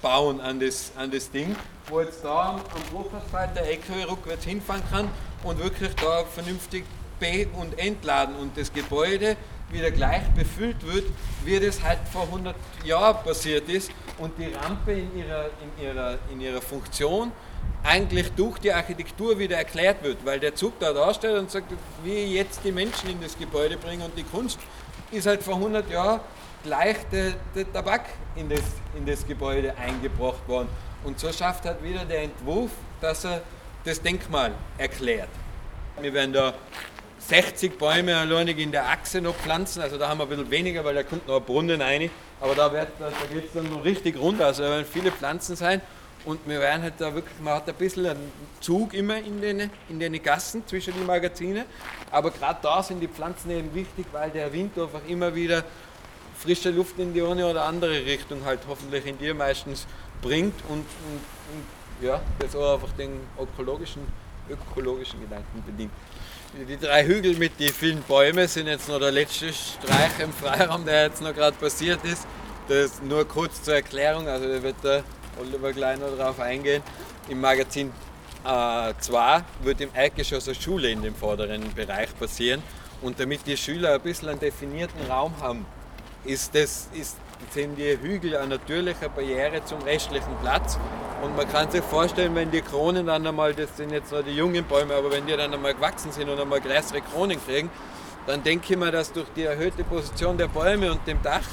bauen 0.00 0.40
an 0.40 0.58
das, 0.58 0.92
an 0.96 1.10
das 1.10 1.30
Ding, 1.30 1.54
wo 1.88 2.00
jetzt 2.00 2.24
da 2.24 2.60
am 2.74 2.82
Bruchasphalt 2.90 3.54
der 3.54 3.66
LKW 3.66 4.04
rückwärts 4.04 4.44
hinfahren 4.44 4.82
kann 4.90 5.08
und 5.42 5.58
wirklich 5.62 5.94
da 5.96 6.24
vernünftig 6.24 6.84
be- 7.22 7.46
und 7.54 7.78
entladen 7.78 8.34
und 8.34 8.56
das 8.56 8.72
Gebäude 8.72 9.36
wieder 9.70 9.90
gleich 9.90 10.24
befüllt 10.34 10.84
wird, 10.84 11.04
wie 11.44 11.58
das 11.60 11.82
halt 11.82 12.00
vor 12.12 12.24
100 12.24 12.54
Jahren 12.84 13.22
passiert 13.24 13.68
ist 13.68 13.90
und 14.18 14.32
die 14.38 14.52
Rampe 14.52 14.92
in 14.92 15.16
ihrer, 15.16 15.46
in 15.62 15.84
ihrer, 15.84 16.18
in 16.30 16.40
ihrer 16.40 16.60
Funktion 16.60 17.30
eigentlich 17.84 18.32
durch 18.32 18.58
die 18.58 18.72
Architektur 18.72 19.38
wieder 19.38 19.56
erklärt 19.56 20.02
wird, 20.02 20.18
weil 20.24 20.40
der 20.40 20.54
Zug 20.54 20.78
da 20.80 20.92
da 20.92 21.14
steht 21.14 21.36
und 21.38 21.50
sagt, 21.50 21.72
wie 22.02 22.34
jetzt 22.34 22.60
die 22.64 22.72
Menschen 22.72 23.08
in 23.10 23.20
das 23.20 23.38
Gebäude 23.38 23.76
bringen 23.76 24.02
und 24.02 24.16
die 24.18 24.24
Kunst 24.24 24.58
ist 25.12 25.26
halt 25.26 25.42
vor 25.42 25.54
100 25.54 25.88
Jahren 25.90 26.20
gleich 26.64 26.96
der, 27.10 27.34
der 27.54 27.72
Tabak 27.72 28.06
in 28.36 28.48
das, 28.48 28.62
in 28.96 29.06
das 29.06 29.26
Gebäude 29.26 29.76
eingebracht 29.76 30.46
worden. 30.48 30.68
Und 31.04 31.18
so 31.18 31.32
schafft 31.32 31.64
halt 31.64 31.82
wieder 31.82 32.04
der 32.04 32.22
Entwurf, 32.22 32.70
dass 33.00 33.24
er 33.24 33.42
das 33.84 34.00
Denkmal 34.00 34.52
erklärt. 34.78 35.28
Wir 36.00 36.14
werden 36.14 36.32
da 36.32 36.54
60 37.28 37.78
Bäume 37.78 38.16
alleinig 38.16 38.58
in 38.58 38.72
der 38.72 38.88
Achse 38.88 39.20
noch 39.20 39.34
pflanzen. 39.34 39.80
Also 39.80 39.96
da 39.98 40.08
haben 40.08 40.18
wir 40.18 40.24
ein 40.24 40.28
bisschen 40.30 40.50
weniger, 40.50 40.84
weil 40.84 40.94
da 40.94 41.02
kommt 41.02 41.26
noch 41.28 41.36
ein 41.36 41.44
Brunnen 41.44 41.80
rein. 41.80 42.10
Aber 42.40 42.54
da, 42.54 42.68
da 42.68 42.84
geht 43.32 43.46
es 43.46 43.52
dann 43.52 43.70
noch 43.70 43.84
richtig 43.84 44.18
runter. 44.18 44.46
Also 44.46 44.64
da 44.64 44.70
werden 44.70 44.86
viele 44.90 45.12
Pflanzen 45.12 45.56
sein. 45.56 45.80
Und 46.24 46.40
wir 46.46 46.60
werden 46.60 46.82
halt 46.82 46.94
da 46.98 47.12
wirklich, 47.14 47.34
man 47.40 47.54
hat 47.54 47.68
ein 47.68 47.74
bisschen 47.74 48.06
einen 48.06 48.32
Zug 48.60 48.94
immer 48.94 49.16
in 49.18 49.40
den, 49.40 49.70
in 49.88 49.98
den 49.98 50.22
Gassen 50.22 50.66
zwischen 50.66 50.94
die 50.94 51.04
Magazine. 51.04 51.64
Aber 52.10 52.30
gerade 52.30 52.58
da 52.62 52.82
sind 52.82 53.00
die 53.00 53.08
Pflanzen 53.08 53.50
eben 53.50 53.74
wichtig, 53.74 54.06
weil 54.12 54.30
der 54.30 54.52
Wind 54.52 54.78
einfach 54.78 55.00
immer 55.08 55.34
wieder 55.34 55.64
frische 56.38 56.70
Luft 56.70 56.98
in 56.98 57.12
die 57.12 57.22
eine 57.22 57.46
oder 57.46 57.64
andere 57.64 58.04
Richtung 58.04 58.44
halt 58.44 58.60
hoffentlich 58.68 59.06
in 59.06 59.18
dir 59.18 59.34
meistens 59.34 59.86
bringt 60.20 60.54
und, 60.68 60.78
und, 60.78 61.20
und 61.52 62.06
ja, 62.06 62.20
das 62.38 62.54
auch 62.56 62.74
einfach 62.74 62.92
den 62.92 63.20
ökologischen, 63.40 64.02
ökologischen 64.48 65.20
Gedanken 65.20 65.62
bedingt. 65.64 65.92
Die 66.54 66.76
drei 66.76 67.06
Hügel 67.06 67.34
mit 67.36 67.58
den 67.58 67.72
vielen 67.72 68.02
Bäumen 68.02 68.46
sind 68.46 68.66
jetzt 68.66 68.86
noch 68.86 68.98
der 68.98 69.10
letzte 69.10 69.50
Streich 69.54 70.18
im 70.22 70.30
Freiraum, 70.34 70.84
der 70.84 71.04
jetzt 71.04 71.22
noch 71.22 71.34
gerade 71.34 71.56
passiert 71.56 72.04
ist. 72.04 72.26
Das 72.68 73.00
nur 73.00 73.26
kurz 73.26 73.62
zur 73.62 73.76
Erklärung, 73.76 74.28
also 74.28 74.46
da 74.46 74.62
wird 74.62 74.76
der 74.84 75.02
Oliver 75.40 75.72
gleich 75.72 75.98
noch 75.98 76.14
drauf 76.14 76.38
eingehen. 76.40 76.82
Im 77.30 77.40
Magazin 77.40 77.90
2 78.44 78.92
äh, 79.38 79.40
wird 79.62 79.80
im 79.80 79.88
Erdgeschoss 79.94 80.46
eine 80.46 80.54
Schule 80.54 80.90
in 80.90 81.00
dem 81.00 81.14
vorderen 81.14 81.72
Bereich 81.74 82.10
passieren. 82.18 82.62
Und 83.00 83.18
damit 83.18 83.46
die 83.46 83.56
Schüler 83.56 83.94
ein 83.94 84.02
bisschen 84.02 84.28
einen 84.28 84.40
definierten 84.40 85.06
Raum 85.08 85.32
haben, 85.40 85.64
ist 86.26 86.54
das, 86.54 86.88
ist 86.92 87.16
sind 87.50 87.76
die 87.76 87.98
Hügel 88.00 88.36
eine 88.36 88.48
natürliche 88.48 89.08
Barriere 89.08 89.64
zum 89.64 89.82
restlichen 89.82 90.34
Platz. 90.42 90.78
Und 91.22 91.36
man 91.36 91.48
kann 91.48 91.70
sich 91.70 91.82
vorstellen, 91.82 92.34
wenn 92.34 92.50
die 92.50 92.62
Kronen 92.62 93.06
dann 93.06 93.26
einmal, 93.26 93.54
das 93.54 93.76
sind 93.76 93.92
jetzt 93.92 94.12
noch 94.12 94.22
die 94.22 94.34
jungen 94.34 94.64
Bäume, 94.64 94.94
aber 94.94 95.10
wenn 95.10 95.26
die 95.26 95.36
dann 95.36 95.52
einmal 95.52 95.74
gewachsen 95.74 96.10
sind 96.12 96.28
und 96.28 96.40
einmal 96.40 96.60
größere 96.60 97.00
Kronen 97.00 97.38
kriegen, 97.44 97.70
dann 98.26 98.42
denke 98.42 98.72
ich 98.72 98.78
mir, 98.78 98.90
dass 98.90 99.12
durch 99.12 99.28
die 99.34 99.44
erhöhte 99.44 99.84
Position 99.84 100.36
der 100.36 100.48
Bäume 100.48 100.90
und 100.90 101.06
dem 101.06 101.22
Dach 101.22 101.46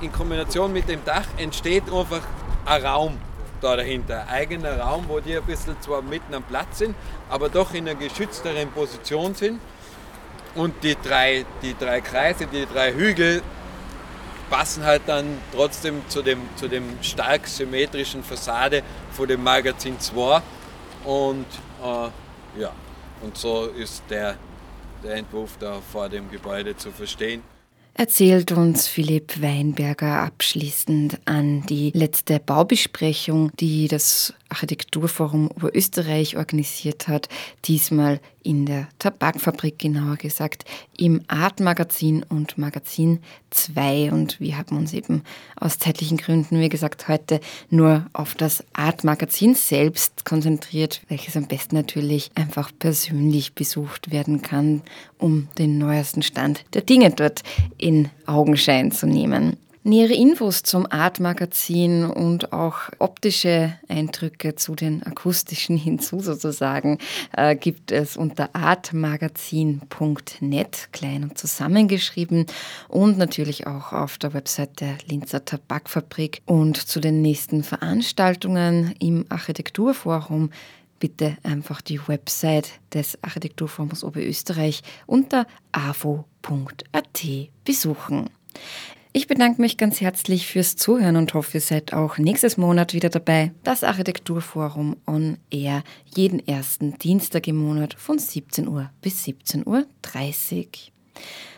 in 0.00 0.12
Kombination 0.12 0.72
mit 0.72 0.88
dem 0.88 1.04
Dach 1.04 1.26
entsteht 1.36 1.84
einfach 1.92 2.22
ein 2.64 2.84
Raum 2.84 3.18
da 3.60 3.76
dahinter. 3.76 4.22
Ein 4.22 4.28
eigener 4.28 4.78
Raum, 4.78 5.04
wo 5.08 5.20
die 5.20 5.36
ein 5.36 5.42
bisschen 5.42 5.80
zwar 5.80 6.02
mitten 6.02 6.34
am 6.34 6.42
Platz 6.42 6.78
sind, 6.78 6.94
aber 7.28 7.48
doch 7.48 7.74
in 7.74 7.88
einer 7.88 7.98
geschützteren 7.98 8.70
Position 8.70 9.34
sind. 9.34 9.60
Und 10.54 10.82
die 10.82 10.96
drei, 11.02 11.44
die 11.62 11.76
drei 11.78 12.00
Kreise, 12.00 12.46
die 12.46 12.66
drei 12.66 12.92
Hügel 12.92 13.42
passen 14.50 14.84
halt 14.84 15.02
dann 15.06 15.38
trotzdem 15.52 16.02
zu 16.08 16.22
dem, 16.22 16.40
zu 16.56 16.68
dem 16.68 16.84
stark 17.02 17.46
symmetrischen 17.46 18.22
Fassade 18.22 18.82
von 19.12 19.28
dem 19.28 19.42
Magazin 19.42 19.98
2. 19.98 20.42
Und 21.04 21.46
äh, 21.82 22.60
ja, 22.60 22.72
und 23.20 23.36
so 23.36 23.66
ist 23.66 24.02
der, 24.10 24.36
der 25.02 25.16
Entwurf 25.16 25.56
da 25.58 25.80
vor 25.92 26.08
dem 26.08 26.30
Gebäude 26.30 26.76
zu 26.76 26.90
verstehen. 26.90 27.42
Erzählt 27.98 28.52
uns 28.52 28.86
Philipp 28.86 29.42
Weinberger 29.42 30.22
abschließend 30.22 31.18
an 31.24 31.66
die 31.66 31.90
letzte 31.90 32.38
Baubesprechung, 32.38 33.50
die 33.58 33.88
das 33.88 34.32
Architekturforum 34.48 35.50
Oberösterreich 35.50 36.36
organisiert 36.36 37.08
hat, 37.08 37.28
diesmal 37.64 38.20
in 38.42 38.66
der 38.66 38.88
Tabakfabrik 38.98 39.78
genauer 39.78 40.16
gesagt, 40.16 40.64
im 40.96 41.22
Art 41.28 41.60
Magazin 41.60 42.22
und 42.22 42.56
Magazin 42.56 43.18
2 43.50 44.12
und 44.12 44.40
wir 44.40 44.56
haben 44.56 44.76
uns 44.76 44.94
eben 44.94 45.22
aus 45.56 45.78
zeitlichen 45.78 46.16
Gründen, 46.16 46.60
wie 46.60 46.68
gesagt, 46.68 47.08
heute 47.08 47.40
nur 47.68 48.06
auf 48.12 48.34
das 48.34 48.64
Art 48.72 49.04
Magazin 49.04 49.54
selbst 49.54 50.24
konzentriert, 50.24 51.02
welches 51.08 51.36
am 51.36 51.46
besten 51.46 51.74
natürlich 51.74 52.30
einfach 52.36 52.70
persönlich 52.78 53.54
besucht 53.54 54.12
werden 54.12 54.40
kann, 54.40 54.82
um 55.18 55.48
den 55.58 55.78
neuesten 55.78 56.22
Stand 56.22 56.64
der 56.74 56.82
Dinge 56.82 57.10
dort 57.10 57.42
in 57.76 58.08
Augenschein 58.26 58.92
zu 58.92 59.06
nehmen. 59.06 59.56
Nähere 59.88 60.12
Infos 60.12 60.62
zum 60.64 60.86
Art-Magazin 60.90 62.04
und 62.04 62.52
auch 62.52 62.90
optische 62.98 63.72
Eindrücke 63.88 64.54
zu 64.54 64.74
den 64.74 65.02
akustischen 65.02 65.78
hinzu 65.78 66.20
sozusagen 66.20 66.98
äh, 67.34 67.56
gibt 67.56 67.90
es 67.90 68.18
unter 68.18 68.54
artmagazin.net, 68.54 70.88
klein 70.92 71.22
und 71.22 71.38
zusammengeschrieben 71.38 72.44
und 72.88 73.16
natürlich 73.16 73.66
auch 73.66 73.94
auf 73.94 74.18
der 74.18 74.34
Website 74.34 74.82
der 74.82 74.98
Linzer 75.06 75.46
Tabakfabrik 75.46 76.42
und 76.44 76.76
zu 76.76 77.00
den 77.00 77.22
nächsten 77.22 77.62
Veranstaltungen 77.62 78.94
im 78.98 79.24
Architekturforum 79.30 80.50
bitte 80.98 81.36
einfach 81.42 81.80
die 81.80 82.00
Website 82.08 82.80
des 82.92 83.22
Architekturforums 83.22 84.04
Oberösterreich 84.04 84.82
unter 85.06 85.46
avo.at 85.72 87.22
besuchen. 87.64 88.30
Ich 89.12 89.26
bedanke 89.26 89.60
mich 89.60 89.78
ganz 89.78 90.00
herzlich 90.00 90.46
fürs 90.46 90.76
Zuhören 90.76 91.16
und 91.16 91.32
hoffe, 91.34 91.56
ihr 91.56 91.62
seid 91.62 91.92
auch 91.92 92.18
nächstes 92.18 92.56
Monat 92.56 92.92
wieder 92.92 93.08
dabei. 93.08 93.52
Das 93.64 93.82
Architekturforum 93.82 94.96
on 95.06 95.38
Air 95.50 95.82
jeden 96.04 96.46
ersten 96.46 96.98
Dienstag 96.98 97.48
im 97.48 97.56
Monat 97.56 97.94
von 97.94 98.18
17 98.18 98.68
Uhr 98.68 98.90
bis 99.00 99.24
17.30 99.24 99.66
Uhr. 99.66 99.86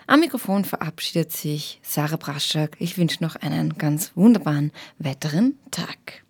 Am 0.07 0.20
Mikrofon 0.20 0.64
verabschiedet 0.64 1.33
sich 1.33 1.81
Sarah 1.83 2.16
Braschak. 2.16 2.76
Ich 2.79 2.96
wünsche 2.96 3.22
noch 3.22 3.37
einen 3.37 3.74
ganz 3.74 4.12
wunderbaren 4.14 4.72
weiteren 4.98 5.59
Tag. 5.70 6.24